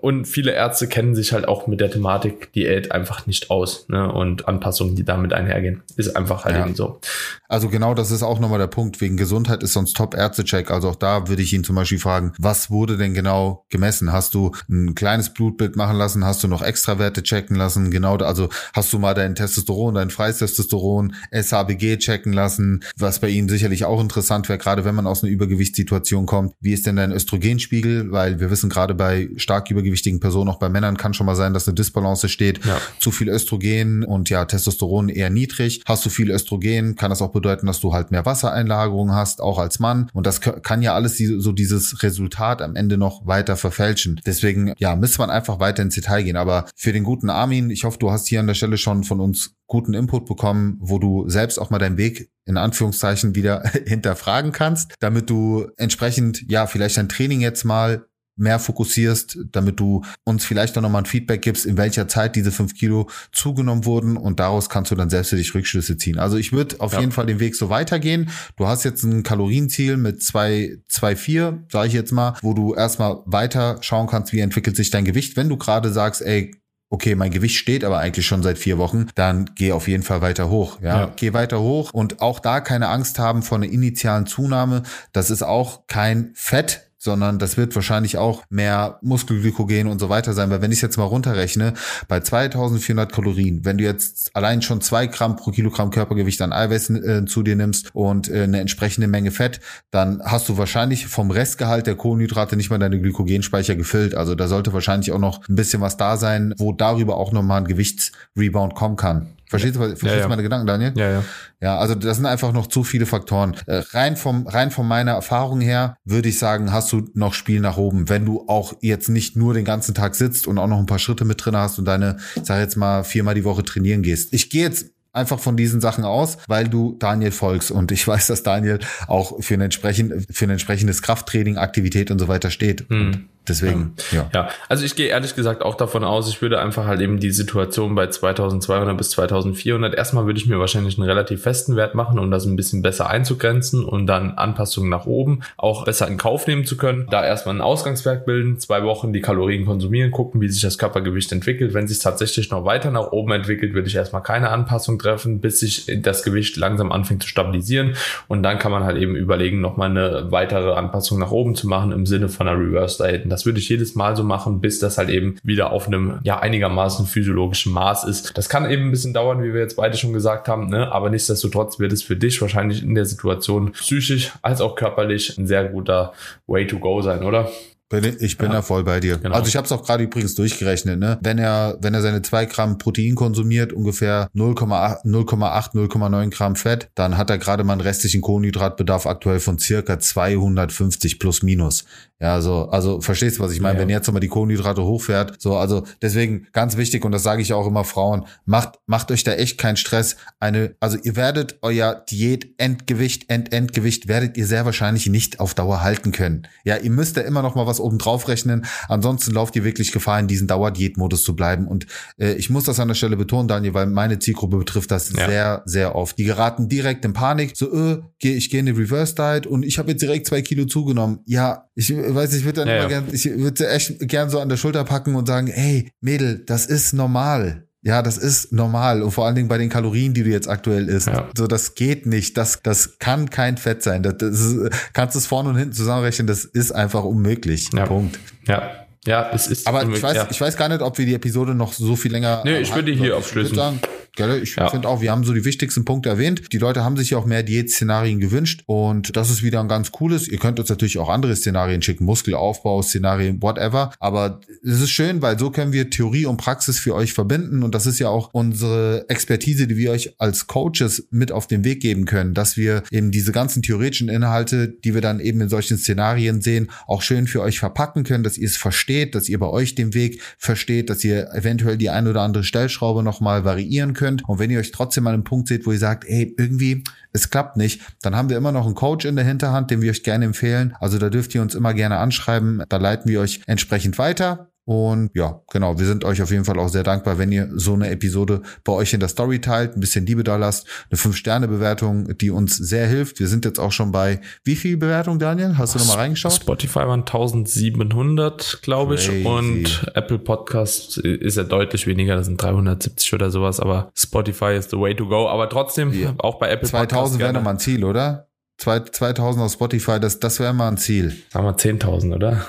und 0.00 0.26
viele 0.26 0.52
Ärzte 0.52 0.86
kennen 0.86 1.16
sich 1.16 1.32
halt 1.32 1.48
auch 1.48 1.66
mit 1.66 1.80
der 1.80 1.90
Thematik 1.90 2.52
Diät 2.52 2.92
einfach 2.92 3.26
nicht 3.26 3.50
aus 3.50 3.86
ne? 3.88 4.12
und 4.12 4.46
Anpassungen, 4.46 4.94
die 4.94 5.04
damit 5.04 5.32
einhergehen. 5.32 5.82
Ist 5.96 6.14
einfach 6.14 6.44
halt 6.44 6.54
ja. 6.54 6.64
eben 6.64 6.76
so. 6.76 7.00
Also 7.48 7.68
genau 7.68 7.92
das 7.94 8.12
ist 8.12 8.22
auch 8.22 8.38
nochmal 8.38 8.60
der 8.60 8.68
Punkt. 8.68 9.00
Wegen 9.00 9.16
Gesundheit 9.16 9.64
ist 9.64 9.72
sonst 9.72 9.96
Top-Ärzte-Check. 9.96 10.70
Also 10.70 10.90
auch 10.90 10.94
da 10.94 11.26
würde 11.26 11.42
ich 11.42 11.52
ihn 11.52 11.64
zum 11.64 11.74
Beispiel 11.74 11.98
fragen, 11.98 12.32
was 12.38 12.70
wurde 12.70 12.96
denn 12.96 13.12
genau 13.12 13.64
gemessen? 13.68 14.12
Hast 14.12 14.34
du 14.34 14.52
ein 14.70 14.94
kleines 14.94 15.34
Blutbild 15.34 15.74
machen 15.74 15.96
lassen? 15.96 16.24
Hast 16.24 16.44
du 16.44 16.48
noch 16.48 16.62
Extrawerte 16.62 17.24
checken 17.24 17.56
lassen? 17.56 17.90
Genau, 17.90 18.16
also 18.18 18.48
hast 18.72 18.92
du 18.92 19.00
mal 19.00 19.14
dein 19.14 19.34
Testosteron, 19.34 19.96
dein 19.96 20.10
freies 20.10 20.38
Testosteron, 20.38 21.14
SHBG 21.32 21.96
checken 21.96 22.32
lassen? 22.32 22.84
Was 22.96 23.18
bei 23.18 23.28
Ihnen 23.28 23.48
sicherlich 23.48 23.84
auch 23.84 24.00
interessant 24.00 24.48
wäre, 24.48 24.58
gerade 24.58 24.84
wenn 24.84 24.94
man 24.94 25.08
aus 25.08 25.24
einer 25.24 25.32
Übergewichtssituation 25.32 26.26
kommt. 26.26 26.54
Wie 26.60 26.72
ist 26.72 26.86
denn 26.86 26.94
dein 26.94 27.10
Östrogenspiegel? 27.10 28.12
Weil 28.12 28.38
wir 28.38 28.50
wissen 28.50 28.70
gerade 28.70 28.94
bei 28.94 29.28
stark 29.36 29.55
stark 29.56 29.70
übergewichtigen 29.70 30.20
Personen, 30.20 30.50
auch 30.50 30.58
bei 30.58 30.68
Männern 30.68 30.96
kann 30.96 31.14
schon 31.14 31.26
mal 31.26 31.34
sein, 31.34 31.54
dass 31.54 31.66
eine 31.66 31.74
Disbalance 31.74 32.28
steht. 32.28 32.64
Ja. 32.64 32.78
Zu 32.98 33.10
viel 33.10 33.28
Östrogen 33.28 34.04
und 34.04 34.28
ja, 34.28 34.44
Testosteron 34.44 35.08
eher 35.08 35.30
niedrig. 35.30 35.82
Hast 35.86 36.04
du 36.04 36.10
viel 36.10 36.30
Östrogen, 36.30 36.96
kann 36.96 37.10
das 37.10 37.22
auch 37.22 37.32
bedeuten, 37.32 37.66
dass 37.66 37.80
du 37.80 37.92
halt 37.92 38.10
mehr 38.10 38.26
Wassereinlagerung 38.26 39.12
hast, 39.12 39.40
auch 39.40 39.58
als 39.58 39.78
Mann. 39.78 40.10
Und 40.12 40.26
das 40.26 40.40
kann 40.40 40.82
ja 40.82 40.94
alles 40.94 41.16
so 41.18 41.52
dieses 41.52 42.02
Resultat 42.02 42.60
am 42.60 42.76
Ende 42.76 42.98
noch 42.98 43.26
weiter 43.26 43.56
verfälschen. 43.56 44.20
Deswegen, 44.26 44.74
ja, 44.78 44.94
müsste 44.94 45.18
man 45.18 45.30
einfach 45.30 45.58
weiter 45.58 45.82
ins 45.82 45.94
Detail 45.94 46.22
gehen. 46.22 46.36
Aber 46.36 46.66
für 46.76 46.92
den 46.92 47.04
guten 47.04 47.30
Armin, 47.30 47.70
ich 47.70 47.84
hoffe, 47.84 47.98
du 47.98 48.10
hast 48.10 48.26
hier 48.26 48.40
an 48.40 48.46
der 48.46 48.54
Stelle 48.54 48.76
schon 48.76 49.04
von 49.04 49.20
uns 49.20 49.54
guten 49.66 49.94
Input 49.94 50.26
bekommen, 50.26 50.76
wo 50.80 50.98
du 50.98 51.28
selbst 51.28 51.58
auch 51.58 51.70
mal 51.70 51.78
deinen 51.78 51.96
Weg 51.96 52.30
in 52.44 52.56
Anführungszeichen 52.56 53.34
wieder 53.34 53.62
hinterfragen 53.86 54.52
kannst, 54.52 54.94
damit 55.00 55.30
du 55.30 55.68
entsprechend, 55.76 56.44
ja, 56.48 56.66
vielleicht 56.66 56.96
dein 56.98 57.08
Training 57.08 57.40
jetzt 57.40 57.64
mal 57.64 58.06
mehr 58.36 58.58
fokussierst, 58.58 59.38
damit 59.52 59.80
du 59.80 60.02
uns 60.24 60.44
vielleicht 60.44 60.76
auch 60.76 60.82
nochmal 60.82 61.02
ein 61.02 61.06
Feedback 61.06 61.42
gibst, 61.42 61.66
in 61.66 61.76
welcher 61.76 62.06
Zeit 62.08 62.36
diese 62.36 62.52
fünf 62.52 62.74
Kilo 62.74 63.08
zugenommen 63.32 63.84
wurden 63.84 64.16
und 64.16 64.40
daraus 64.40 64.68
kannst 64.68 64.90
du 64.90 64.94
dann 64.94 65.10
selbst 65.10 65.30
für 65.30 65.36
dich 65.36 65.54
Rückschlüsse 65.54 65.96
ziehen. 65.96 66.18
Also 66.18 66.36
ich 66.36 66.52
würde 66.52 66.80
auf 66.80 66.92
ja. 66.92 67.00
jeden 67.00 67.12
Fall 67.12 67.26
den 67.26 67.40
Weg 67.40 67.56
so 67.56 67.70
weitergehen. 67.70 68.30
Du 68.56 68.66
hast 68.66 68.84
jetzt 68.84 69.02
ein 69.02 69.22
Kalorienziel 69.22 69.96
mit 69.96 70.22
zwei, 70.22 70.78
zwei, 70.88 71.16
vier, 71.16 71.64
sage 71.70 71.88
ich 71.88 71.94
jetzt 71.94 72.12
mal, 72.12 72.36
wo 72.42 72.52
du 72.52 72.74
erstmal 72.74 73.18
weiter 73.24 73.78
schauen 73.80 74.06
kannst, 74.06 74.32
wie 74.32 74.40
entwickelt 74.40 74.76
sich 74.76 74.90
dein 74.90 75.04
Gewicht. 75.04 75.36
Wenn 75.36 75.48
du 75.48 75.56
gerade 75.56 75.92
sagst, 75.92 76.22
ey, 76.22 76.52
okay, 76.88 77.14
mein 77.14 77.30
Gewicht 77.30 77.56
steht 77.56 77.84
aber 77.84 77.98
eigentlich 77.98 78.26
schon 78.26 78.42
seit 78.42 78.58
vier 78.58 78.78
Wochen, 78.78 79.06
dann 79.14 79.50
geh 79.54 79.72
auf 79.72 79.88
jeden 79.88 80.02
Fall 80.02 80.20
weiter 80.20 80.48
hoch. 80.48 80.80
Ja? 80.80 81.00
ja, 81.00 81.12
geh 81.16 81.32
weiter 81.32 81.60
hoch 81.60 81.90
und 81.92 82.20
auch 82.20 82.38
da 82.38 82.60
keine 82.60 82.88
Angst 82.88 83.18
haben 83.18 83.42
vor 83.42 83.58
einer 83.58 83.66
initialen 83.66 84.26
Zunahme. 84.26 84.82
Das 85.12 85.30
ist 85.30 85.42
auch 85.42 85.86
kein 85.86 86.30
Fett, 86.34 86.90
sondern 87.06 87.38
das 87.38 87.56
wird 87.56 87.74
wahrscheinlich 87.74 88.18
auch 88.18 88.42
mehr 88.50 88.98
Muskelglykogen 89.00 89.86
und 89.86 89.98
so 89.98 90.10
weiter 90.10 90.34
sein, 90.34 90.50
weil 90.50 90.60
wenn 90.60 90.72
ich 90.72 90.82
jetzt 90.82 90.98
mal 90.98 91.04
runterrechne, 91.04 91.72
bei 92.08 92.20
2400 92.20 93.10
Kalorien, 93.10 93.64
wenn 93.64 93.78
du 93.78 93.84
jetzt 93.84 94.34
allein 94.34 94.60
schon 94.60 94.82
zwei 94.82 95.06
Gramm 95.06 95.36
pro 95.36 95.52
Kilogramm 95.52 95.90
Körpergewicht 95.90 96.42
an 96.42 96.52
Eiweiß 96.52 96.90
äh, 96.90 97.24
zu 97.24 97.42
dir 97.42 97.56
nimmst 97.56 97.94
und 97.94 98.28
äh, 98.28 98.42
eine 98.42 98.60
entsprechende 98.60 99.06
Menge 99.06 99.30
Fett, 99.30 99.60
dann 99.90 100.20
hast 100.22 100.48
du 100.48 100.58
wahrscheinlich 100.58 101.06
vom 101.06 101.30
Restgehalt 101.30 101.86
der 101.86 101.94
Kohlenhydrate 101.94 102.56
nicht 102.56 102.70
mal 102.70 102.78
deine 102.78 103.00
Glykogenspeicher 103.00 103.76
gefüllt. 103.76 104.14
Also 104.14 104.34
da 104.34 104.48
sollte 104.48 104.72
wahrscheinlich 104.72 105.12
auch 105.12 105.20
noch 105.20 105.48
ein 105.48 105.54
bisschen 105.54 105.80
was 105.80 105.96
da 105.96 106.16
sein, 106.16 106.52
wo 106.58 106.72
darüber 106.72 107.16
auch 107.16 107.32
nochmal 107.32 107.62
ein 107.62 107.68
Gewichtsrebound 107.68 108.74
kommen 108.74 108.96
kann. 108.96 109.28
Verstehst 109.48 109.76
du, 109.76 109.80
verstehst 109.80 110.04
ja, 110.04 110.16
ja. 110.16 110.28
meine 110.28 110.42
Gedanken, 110.42 110.66
Daniel? 110.66 110.92
Ja, 110.96 111.10
ja. 111.10 111.24
Ja, 111.60 111.78
also 111.78 111.94
das 111.94 112.16
sind 112.16 112.26
einfach 112.26 112.52
noch 112.52 112.66
zu 112.66 112.84
viele 112.84 113.06
Faktoren. 113.06 113.56
Äh, 113.66 113.82
rein 113.92 114.16
vom, 114.16 114.46
rein 114.46 114.70
von 114.70 114.86
meiner 114.86 115.12
Erfahrung 115.12 115.60
her 115.60 115.96
würde 116.04 116.28
ich 116.28 116.38
sagen, 116.38 116.72
hast 116.72 116.92
du 116.92 117.08
noch 117.14 117.32
Spiel 117.32 117.60
nach 117.60 117.76
oben. 117.76 118.08
Wenn 118.08 118.24
du 118.24 118.44
auch 118.48 118.74
jetzt 118.80 119.08
nicht 119.08 119.36
nur 119.36 119.54
den 119.54 119.64
ganzen 119.64 119.94
Tag 119.94 120.14
sitzt 120.14 120.46
und 120.46 120.58
auch 120.58 120.66
noch 120.66 120.78
ein 120.78 120.86
paar 120.86 120.98
Schritte 120.98 121.24
mit 121.24 121.44
drin 121.44 121.56
hast 121.56 121.78
und 121.78 121.86
deine, 121.86 122.18
ich 122.34 122.44
sag 122.44 122.58
jetzt 122.58 122.76
mal, 122.76 123.04
viermal 123.04 123.34
die 123.34 123.44
Woche 123.44 123.62
trainieren 123.62 124.02
gehst. 124.02 124.34
Ich 124.34 124.50
gehe 124.50 124.62
jetzt 124.62 124.90
einfach 125.12 125.40
von 125.40 125.56
diesen 125.56 125.80
Sachen 125.80 126.04
aus, 126.04 126.36
weil 126.46 126.68
du 126.68 126.94
Daniel 126.98 127.32
folgst 127.32 127.70
und 127.70 127.90
ich 127.90 128.06
weiß, 128.06 128.26
dass 128.26 128.42
Daniel 128.42 128.80
auch 129.06 129.42
für 129.42 129.54
ein, 129.54 129.62
entsprechend, 129.62 130.26
für 130.30 130.44
ein 130.44 130.50
entsprechendes 130.50 131.02
Krafttraining, 131.02 131.56
Aktivität 131.56 132.10
und 132.10 132.18
so 132.18 132.28
weiter 132.28 132.50
steht. 132.50 132.88
Hm. 132.90 133.28
Deswegen, 133.48 133.94
ja. 134.12 134.28
ja. 134.34 134.48
also 134.68 134.84
ich 134.84 134.96
gehe 134.96 135.08
ehrlich 135.08 135.34
gesagt 135.34 135.62
auch 135.62 135.74
davon 135.74 136.04
aus, 136.04 136.28
ich 136.28 136.42
würde 136.42 136.60
einfach 136.60 136.86
halt 136.86 137.00
eben 137.00 137.20
die 137.20 137.30
Situation 137.30 137.94
bei 137.94 138.08
2200 138.08 138.96
bis 138.96 139.10
2400, 139.10 139.94
erstmal 139.94 140.26
würde 140.26 140.38
ich 140.38 140.46
mir 140.46 140.58
wahrscheinlich 140.58 140.98
einen 140.98 141.08
relativ 141.08 141.42
festen 141.42 141.76
Wert 141.76 141.94
machen, 141.94 142.18
um 142.18 142.30
das 142.30 142.44
ein 142.44 142.56
bisschen 142.56 142.82
besser 142.82 143.08
einzugrenzen 143.08 143.84
und 143.84 144.06
dann 144.06 144.32
Anpassungen 144.32 144.90
nach 144.90 145.06
oben 145.06 145.40
auch 145.56 145.84
besser 145.84 146.08
in 146.08 146.16
Kauf 146.16 146.46
nehmen 146.46 146.64
zu 146.64 146.76
können. 146.76 147.06
Da 147.10 147.24
erstmal 147.24 147.54
einen 147.54 147.62
Ausgangswert 147.62 148.26
bilden, 148.26 148.58
zwei 148.58 148.82
Wochen 148.82 149.12
die 149.12 149.20
Kalorien 149.20 149.64
konsumieren, 149.64 150.10
gucken, 150.10 150.40
wie 150.40 150.48
sich 150.48 150.62
das 150.62 150.78
Körpergewicht 150.78 151.30
entwickelt. 151.32 151.74
Wenn 151.74 151.86
sich 151.86 152.00
tatsächlich 152.00 152.50
noch 152.50 152.64
weiter 152.64 152.90
nach 152.90 153.12
oben 153.12 153.32
entwickelt, 153.32 153.74
würde 153.74 153.88
ich 153.88 153.94
erstmal 153.94 154.22
keine 154.22 154.50
Anpassung 154.50 154.98
treffen, 154.98 155.40
bis 155.40 155.60
sich 155.60 155.86
das 156.02 156.22
Gewicht 156.22 156.56
langsam 156.56 156.90
anfängt 156.92 157.22
zu 157.22 157.28
stabilisieren 157.28 157.94
und 158.28 158.42
dann 158.42 158.58
kann 158.58 158.72
man 158.72 158.84
halt 158.84 158.96
eben 158.96 159.14
überlegen, 159.14 159.60
nochmal 159.60 159.90
eine 159.90 160.32
weitere 160.32 160.72
Anpassung 160.72 161.18
nach 161.18 161.30
oben 161.30 161.54
zu 161.54 161.68
machen 161.68 161.92
im 161.92 162.06
Sinne 162.06 162.28
von 162.28 162.48
einer 162.48 162.58
Reverse 162.58 163.02
Diet 163.02 163.26
das 163.36 163.44
würde 163.44 163.58
ich 163.58 163.68
jedes 163.68 163.94
Mal 163.94 164.16
so 164.16 164.24
machen, 164.24 164.62
bis 164.62 164.78
das 164.78 164.96
halt 164.96 165.10
eben 165.10 165.36
wieder 165.42 165.70
auf 165.70 165.86
einem 165.86 166.20
ja 166.22 166.38
einigermaßen 166.38 167.04
physiologischen 167.04 167.70
Maß 167.70 168.04
ist. 168.04 168.36
Das 168.38 168.48
kann 168.48 168.70
eben 168.70 168.84
ein 168.84 168.90
bisschen 168.90 169.12
dauern, 169.12 169.42
wie 169.42 169.52
wir 169.52 169.60
jetzt 169.60 169.76
beide 169.76 169.98
schon 169.98 170.14
gesagt 170.14 170.48
haben, 170.48 170.68
ne? 170.70 170.90
aber 170.90 171.10
nichtsdestotrotz 171.10 171.78
wird 171.78 171.92
es 171.92 172.02
für 172.02 172.16
dich 172.16 172.40
wahrscheinlich 172.40 172.82
in 172.82 172.94
der 172.94 173.04
Situation 173.04 173.72
psychisch 173.72 174.32
als 174.40 174.62
auch 174.62 174.74
körperlich 174.74 175.36
ein 175.36 175.46
sehr 175.46 175.68
guter 175.68 176.14
Way 176.46 176.66
to 176.66 176.78
go 176.78 177.02
sein, 177.02 177.24
oder? 177.24 177.50
Bin, 177.88 178.16
ich 178.18 178.36
bin 178.36 178.48
ja. 178.48 178.54
da 178.54 178.62
voll 178.62 178.82
bei 178.82 178.98
dir. 178.98 179.18
Genau. 179.18 179.36
Also 179.36 179.46
ich 179.46 179.54
habe 179.54 179.64
es 179.64 179.70
auch 179.70 179.84
gerade 179.84 180.02
übrigens 180.02 180.34
durchgerechnet. 180.34 180.98
Ne? 180.98 181.18
Wenn 181.22 181.38
er 181.38 181.78
wenn 181.80 181.94
er 181.94 182.02
seine 182.02 182.20
zwei 182.22 182.44
Gramm 182.44 182.78
Protein 182.78 183.14
konsumiert, 183.14 183.72
ungefähr 183.72 184.28
0,8 184.34 185.04
0,8 185.04 185.74
0,9 185.74 186.30
Gramm 186.30 186.56
Fett, 186.56 186.88
dann 186.96 187.16
hat 187.16 187.30
er 187.30 187.38
gerade 187.38 187.62
mal 187.62 187.74
einen 187.74 187.82
restlichen 187.82 188.22
Kohlenhydratbedarf 188.22 189.06
aktuell 189.06 189.38
von 189.38 189.58
circa 189.58 190.00
250 190.00 191.20
plus 191.20 191.44
minus. 191.44 191.84
Ja, 192.18 192.40
so 192.40 192.70
also 192.70 193.02
verstehst 193.02 193.38
du, 193.38 193.42
was 193.42 193.52
ich 193.52 193.60
meine? 193.60 193.74
Ja. 193.74 193.82
Wenn 193.82 193.90
jetzt 193.90 194.06
nochmal 194.06 194.20
die 194.20 194.28
Kohlenhydrate 194.28 194.82
hochfährt, 194.82 195.34
so 195.38 195.56
also 195.56 195.84
deswegen 196.00 196.46
ganz 196.52 196.78
wichtig 196.78 197.04
und 197.04 197.12
das 197.12 197.22
sage 197.22 197.42
ich 197.42 197.52
auch 197.52 197.66
immer 197.66 197.84
Frauen, 197.84 198.24
macht 198.46 198.78
macht 198.86 199.10
euch 199.10 199.22
da 199.22 199.34
echt 199.34 199.58
keinen 199.58 199.76
Stress. 199.76 200.16
Eine 200.40 200.74
also 200.80 200.96
ihr 201.02 201.14
werdet 201.14 201.58
euer 201.60 201.94
Diät 201.94 202.54
Endgewicht 202.56 203.28
End 203.28 203.52
Endgewicht 203.52 204.08
werdet 204.08 204.38
ihr 204.38 204.46
sehr 204.46 204.64
wahrscheinlich 204.64 205.06
nicht 205.08 205.40
auf 205.40 205.52
Dauer 205.52 205.82
halten 205.82 206.10
können. 206.10 206.48
Ja, 206.64 206.78
ihr 206.78 206.90
müsst 206.90 207.18
da 207.18 207.20
immer 207.20 207.42
noch 207.42 207.54
mal 207.54 207.66
was 207.66 207.75
was 207.76 207.80
oben 207.80 207.98
drauf 207.98 208.28
rechnen. 208.28 208.64
Ansonsten 208.88 209.32
lauft 209.32 209.56
ihr 209.56 209.64
wirklich 209.64 209.92
Gefahr, 209.92 210.18
in 210.18 210.26
diesen 210.26 210.48
Dauerdiätmodus 210.48 211.22
zu 211.22 211.36
bleiben. 211.36 211.66
Und 211.68 211.86
äh, 212.18 212.32
ich 212.34 212.50
muss 212.50 212.64
das 212.64 212.80
an 212.80 212.88
der 212.88 212.94
Stelle 212.94 213.16
betonen, 213.16 213.48
Daniel, 213.48 213.74
weil 213.74 213.86
meine 213.86 214.18
Zielgruppe 214.18 214.56
betrifft 214.56 214.90
das 214.90 215.12
ja. 215.12 215.26
sehr, 215.26 215.62
sehr 215.66 215.94
oft. 215.94 216.18
Die 216.18 216.24
geraten 216.24 216.68
direkt 216.68 217.04
in 217.04 217.12
Panik, 217.12 217.56
so, 217.56 217.72
äh, 217.72 218.02
geh, 218.18 218.34
ich 218.34 218.50
gehe 218.50 218.60
in 218.60 218.66
die 218.66 218.72
Reverse 218.72 219.14
Diet 219.14 219.46
und 219.46 219.64
ich 219.64 219.78
habe 219.78 219.90
jetzt 219.90 220.02
direkt 220.02 220.26
zwei 220.26 220.42
Kilo 220.42 220.64
zugenommen. 220.64 221.20
Ja, 221.26 221.68
ich 221.74 221.94
weiß, 221.94 222.32
ich 222.34 222.44
würde 222.44 222.60
dann 222.60 222.68
ja, 222.68 222.74
immer 222.76 222.90
ja. 222.90 223.00
gern, 223.00 223.04
ich 223.12 223.24
würde 223.24 223.68
echt 223.68 224.08
gern 224.08 224.30
so 224.30 224.40
an 224.40 224.48
der 224.48 224.56
Schulter 224.56 224.84
packen 224.84 225.14
und 225.14 225.26
sagen, 225.26 225.48
hey, 225.48 225.90
Mädel, 226.00 226.42
das 226.46 226.66
ist 226.66 226.92
normal. 226.92 227.66
Ja, 227.86 228.02
das 228.02 228.18
ist 228.18 228.52
normal 228.52 229.00
und 229.00 229.12
vor 229.12 229.26
allen 229.26 229.36
Dingen 229.36 229.46
bei 229.46 229.58
den 229.58 229.68
Kalorien, 229.68 230.12
die 230.12 230.24
du 230.24 230.30
jetzt 230.30 230.48
aktuell 230.48 230.88
isst. 230.88 231.06
Ja. 231.06 231.28
So, 231.38 231.46
das 231.46 231.76
geht 231.76 232.04
nicht. 232.04 232.36
Das, 232.36 232.60
das 232.60 232.98
kann 232.98 233.30
kein 233.30 233.58
Fett 233.58 233.84
sein. 233.84 234.02
Das, 234.02 234.16
das 234.18 234.40
ist, 234.40 234.92
kannst 234.92 235.14
es 235.14 235.28
vorne 235.28 235.50
und 235.50 235.56
hinten 235.56 235.72
zusammenrechnen. 235.72 236.26
Das 236.26 236.44
ist 236.44 236.72
einfach 236.72 237.04
unmöglich. 237.04 237.70
Ja. 237.72 237.86
Punkt. 237.86 238.18
Ja. 238.48 238.70
Ja, 239.06 239.30
es 239.32 239.46
ist. 239.46 239.68
Aber 239.68 239.84
ich 239.84 240.02
weiß, 240.02 240.16
ja. 240.16 240.26
ich 240.28 240.40
weiß 240.40 240.56
gar 240.56 240.68
nicht, 240.68 240.82
ob 240.82 240.98
wir 240.98 241.06
die 241.06 241.14
Episode 241.14 241.54
noch 241.54 241.72
so 241.72 241.94
viel 241.94 242.10
länger. 242.10 242.42
Nee, 242.44 242.58
ich 242.58 242.74
würde 242.74 242.90
hier 242.90 243.16
aufschließen. 243.16 243.78
Gell? 244.16 244.42
Ich 244.42 244.56
ja. 244.56 244.68
finde 244.68 244.88
auch, 244.88 245.00
wir 245.02 245.10
haben 245.10 245.24
so 245.24 245.34
die 245.34 245.44
wichtigsten 245.44 245.84
Punkte 245.84 246.08
erwähnt. 246.08 246.52
Die 246.52 246.58
Leute 246.58 246.82
haben 246.82 246.96
sich 246.96 247.10
ja 247.10 247.18
auch 247.18 247.26
mehr 247.26 247.42
Diät-Szenarien 247.42 248.18
gewünscht 248.18 248.62
und 248.66 249.14
das 249.16 249.30
ist 249.30 249.42
wieder 249.42 249.60
ein 249.60 249.68
ganz 249.68 249.92
cooles. 249.92 250.26
Ihr 250.26 250.38
könnt 250.38 250.58
uns 250.58 250.70
natürlich 250.70 250.98
auch 250.98 251.10
andere 251.10 251.36
Szenarien 251.36 251.82
schicken, 251.82 252.04
Muskelaufbau, 252.04 252.82
Szenarien, 252.82 253.40
whatever. 253.42 253.92
Aber 254.00 254.40
es 254.64 254.80
ist 254.80 254.90
schön, 254.90 255.20
weil 255.22 255.38
so 255.38 255.50
können 255.50 255.72
wir 255.72 255.90
Theorie 255.90 256.26
und 256.26 256.38
Praxis 256.38 256.78
für 256.78 256.94
euch 256.94 257.12
verbinden 257.12 257.62
und 257.62 257.74
das 257.74 257.86
ist 257.86 257.98
ja 257.98 258.08
auch 258.08 258.30
unsere 258.32 259.04
Expertise, 259.08 259.66
die 259.66 259.76
wir 259.76 259.90
euch 259.90 260.14
als 260.18 260.46
Coaches 260.46 261.06
mit 261.10 261.30
auf 261.30 261.46
den 261.46 261.64
Weg 261.64 261.80
geben 261.80 262.06
können, 262.06 262.32
dass 262.32 262.56
wir 262.56 262.82
eben 262.90 263.10
diese 263.10 263.32
ganzen 263.32 263.62
theoretischen 263.62 264.08
Inhalte, 264.08 264.68
die 264.68 264.94
wir 264.94 265.02
dann 265.02 265.20
eben 265.20 265.42
in 265.42 265.50
solchen 265.50 265.76
Szenarien 265.76 266.40
sehen, 266.40 266.70
auch 266.86 267.02
schön 267.02 267.26
für 267.26 267.42
euch 267.42 267.58
verpacken 267.58 268.02
können, 268.04 268.24
dass 268.24 268.38
ihr 268.38 268.46
es 268.46 268.56
versteht, 268.56 269.14
dass 269.14 269.28
ihr 269.28 269.38
bei 269.38 269.48
euch 269.48 269.74
den 269.74 269.92
Weg 269.92 270.22
versteht, 270.38 270.88
dass 270.88 271.04
ihr 271.04 271.28
eventuell 271.34 271.76
die 271.76 271.90
ein 271.90 272.08
oder 272.08 272.22
andere 272.22 272.44
Stellschraube 272.44 273.02
nochmal 273.02 273.44
variieren 273.44 273.92
könnt 273.92 274.05
könnt. 274.06 274.28
Und 274.28 274.38
wenn 274.38 274.50
ihr 274.50 274.58
euch 274.58 274.70
trotzdem 274.70 275.06
an 275.06 275.14
einem 275.14 275.24
Punkt 275.24 275.48
seht, 275.48 275.66
wo 275.66 275.72
ihr 275.72 275.78
sagt, 275.78 276.04
ey, 276.04 276.34
irgendwie, 276.38 276.84
es 277.12 277.30
klappt 277.30 277.56
nicht, 277.56 277.82
dann 278.02 278.14
haben 278.14 278.28
wir 278.28 278.36
immer 278.36 278.52
noch 278.52 278.66
einen 278.66 278.74
Coach 278.74 279.04
in 279.04 279.16
der 279.16 279.24
Hinterhand, 279.24 279.70
den 279.70 279.82
wir 279.82 279.90
euch 279.90 280.02
gerne 280.02 280.24
empfehlen. 280.24 280.74
Also 280.80 280.98
da 280.98 281.10
dürft 281.10 281.34
ihr 281.34 281.42
uns 281.42 281.54
immer 281.54 281.74
gerne 281.74 281.98
anschreiben. 281.98 282.62
Da 282.68 282.76
leiten 282.76 283.10
wir 283.10 283.20
euch 283.20 283.40
entsprechend 283.46 283.98
weiter. 283.98 284.50
Und 284.66 285.10
ja, 285.14 285.42
genau, 285.52 285.78
wir 285.78 285.86
sind 285.86 286.04
euch 286.04 286.20
auf 286.20 286.32
jeden 286.32 286.44
Fall 286.44 286.58
auch 286.58 286.66
sehr 286.66 286.82
dankbar, 286.82 287.18
wenn 287.18 287.30
ihr 287.30 287.48
so 287.54 287.74
eine 287.74 287.88
Episode 287.88 288.42
bei 288.64 288.72
euch 288.72 288.92
in 288.92 288.98
der 288.98 289.08
Story 289.08 289.40
teilt, 289.40 289.76
ein 289.76 289.80
bisschen 289.80 290.04
Liebe 290.06 290.24
da 290.24 290.34
lasst, 290.34 290.66
eine 290.90 290.98
5-Sterne-Bewertung, 290.98 292.18
die 292.18 292.30
uns 292.30 292.56
sehr 292.56 292.88
hilft. 292.88 293.20
Wir 293.20 293.28
sind 293.28 293.44
jetzt 293.44 293.60
auch 293.60 293.70
schon 293.70 293.92
bei 293.92 294.20
wie 294.42 294.56
viel 294.56 294.76
Bewertung, 294.76 295.20
Daniel? 295.20 295.56
Hast 295.56 295.76
du 295.76 295.78
nochmal 295.78 295.98
reingeschaut? 295.98 296.32
Spotify 296.32 296.80
waren 296.80 297.02
1700, 297.02 298.58
glaube 298.62 298.96
ich, 298.96 299.24
und 299.24 299.88
Apple 299.94 300.18
Podcast 300.18 300.98
ist 300.98 301.36
ja 301.36 301.44
deutlich 301.44 301.86
weniger, 301.86 302.16
das 302.16 302.26
sind 302.26 302.42
370 302.42 303.14
oder 303.14 303.30
sowas, 303.30 303.60
aber 303.60 303.92
Spotify 303.94 304.56
ist 304.56 304.70
the 304.70 304.78
way 304.78 304.96
to 304.96 305.06
go, 305.06 305.28
aber 305.28 305.48
trotzdem 305.48 305.92
ja. 305.92 306.12
auch 306.18 306.40
bei 306.40 306.50
Apple 306.50 306.68
2000 306.68 307.20
wäre 307.20 307.32
nochmal 307.32 307.54
ein 307.54 307.60
Ziel, 307.60 307.84
oder? 307.84 308.26
2000 308.58 309.44
auf 309.44 309.52
Spotify, 309.52 310.00
das, 310.00 310.18
das 310.18 310.40
wäre 310.40 310.52
mal 310.52 310.66
ein 310.66 310.78
Ziel. 310.78 311.14
Sagen 311.30 311.46
wir 311.46 311.56
10.000, 311.56 312.16
oder? 312.16 312.46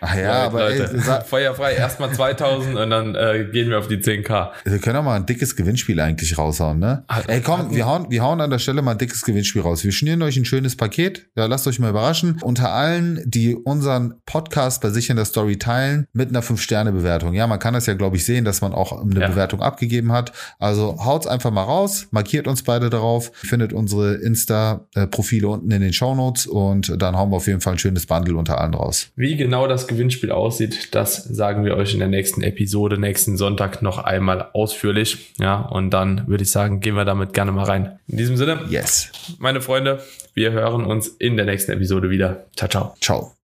Ach 0.00 0.16
ja, 0.16 0.44
aber 0.44 0.68
Leute, 0.68 0.90
ey, 0.94 1.24
feuerfrei 1.24 1.74
erstmal 1.74 2.12
2000 2.12 2.76
und 2.76 2.90
dann 2.90 3.14
äh, 3.14 3.46
gehen 3.50 3.70
wir 3.70 3.78
auf 3.78 3.88
die 3.88 3.96
10k. 3.96 4.50
Wir 4.64 4.78
können 4.78 4.96
auch 4.96 5.02
mal 5.02 5.16
ein 5.16 5.26
dickes 5.26 5.56
Gewinnspiel 5.56 6.00
eigentlich 6.00 6.36
raushauen, 6.36 6.78
ne? 6.78 7.04
Hat, 7.08 7.28
ey, 7.28 7.40
komm, 7.40 7.74
wir 7.74 7.86
hauen, 7.86 8.10
wir 8.10 8.22
hauen 8.22 8.40
an 8.40 8.50
der 8.50 8.58
Stelle 8.58 8.82
mal 8.82 8.92
ein 8.92 8.98
dickes 8.98 9.22
Gewinnspiel 9.24 9.62
raus. 9.62 9.84
Wir 9.84 9.92
schnüren 9.92 10.22
euch 10.22 10.36
ein 10.36 10.44
schönes 10.44 10.76
Paket. 10.76 11.26
Ja, 11.36 11.46
lasst 11.46 11.66
euch 11.66 11.78
mal 11.78 11.90
überraschen. 11.90 12.38
Unter 12.42 12.72
allen, 12.72 13.22
die 13.24 13.54
unseren 13.54 14.14
Podcast 14.26 14.82
bei 14.82 14.90
sich 14.90 15.10
in 15.10 15.16
der 15.16 15.24
Story 15.24 15.58
teilen, 15.58 16.06
mit 16.12 16.28
einer 16.28 16.42
5-Sterne-Bewertung. 16.42 17.34
Ja, 17.34 17.46
man 17.46 17.58
kann 17.58 17.74
das 17.74 17.86
ja, 17.86 17.94
glaube 17.94 18.16
ich, 18.16 18.24
sehen, 18.24 18.44
dass 18.44 18.60
man 18.60 18.72
auch 18.72 19.00
eine 19.02 19.20
ja. 19.20 19.28
Bewertung 19.28 19.60
abgegeben 19.60 20.12
hat. 20.12 20.32
Also 20.58 21.04
haut's 21.04 21.26
einfach 21.26 21.50
mal 21.50 21.62
raus, 21.62 22.08
markiert 22.10 22.46
uns 22.46 22.62
beide 22.62 22.90
darauf, 22.90 23.32
findet 23.34 23.72
unsere 23.72 24.14
Insta-Profile 24.14 25.48
unten 25.48 25.70
in 25.70 25.80
den 25.80 25.92
Show 25.92 26.14
Notes 26.14 26.46
und 26.46 27.00
dann 27.00 27.16
hauen 27.16 27.30
wir 27.30 27.36
auf 27.36 27.46
jeden 27.46 27.60
Fall 27.60 27.74
ein 27.74 27.78
schönes 27.78 28.06
Bundle 28.06 28.36
unter 28.36 28.60
allen 28.60 28.74
raus. 28.74 29.08
Wie 29.16 29.36
genau 29.36 29.66
das 29.86 29.88
Gewinnspiel 29.88 30.32
aussieht, 30.32 30.94
das 30.94 31.22
sagen 31.24 31.64
wir 31.64 31.76
euch 31.76 31.92
in 31.92 32.00
der 32.00 32.08
nächsten 32.08 32.42
Episode, 32.42 32.98
nächsten 32.98 33.36
Sonntag 33.36 33.82
noch 33.82 33.98
einmal 33.98 34.48
ausführlich. 34.52 35.32
Ja, 35.38 35.60
und 35.60 35.90
dann 35.90 36.26
würde 36.26 36.42
ich 36.42 36.50
sagen, 36.50 36.80
gehen 36.80 36.96
wir 36.96 37.04
damit 37.04 37.32
gerne 37.32 37.52
mal 37.52 37.64
rein. 37.64 37.98
In 38.08 38.16
diesem 38.18 38.36
Sinne, 38.36 38.60
yes. 38.68 39.12
Meine 39.38 39.60
Freunde, 39.60 40.00
wir 40.34 40.52
hören 40.52 40.84
uns 40.84 41.08
in 41.08 41.36
der 41.36 41.46
nächsten 41.46 41.72
Episode 41.72 42.10
wieder. 42.10 42.44
Ciao, 42.56 42.68
ciao. 42.68 42.94
Ciao. 43.00 43.32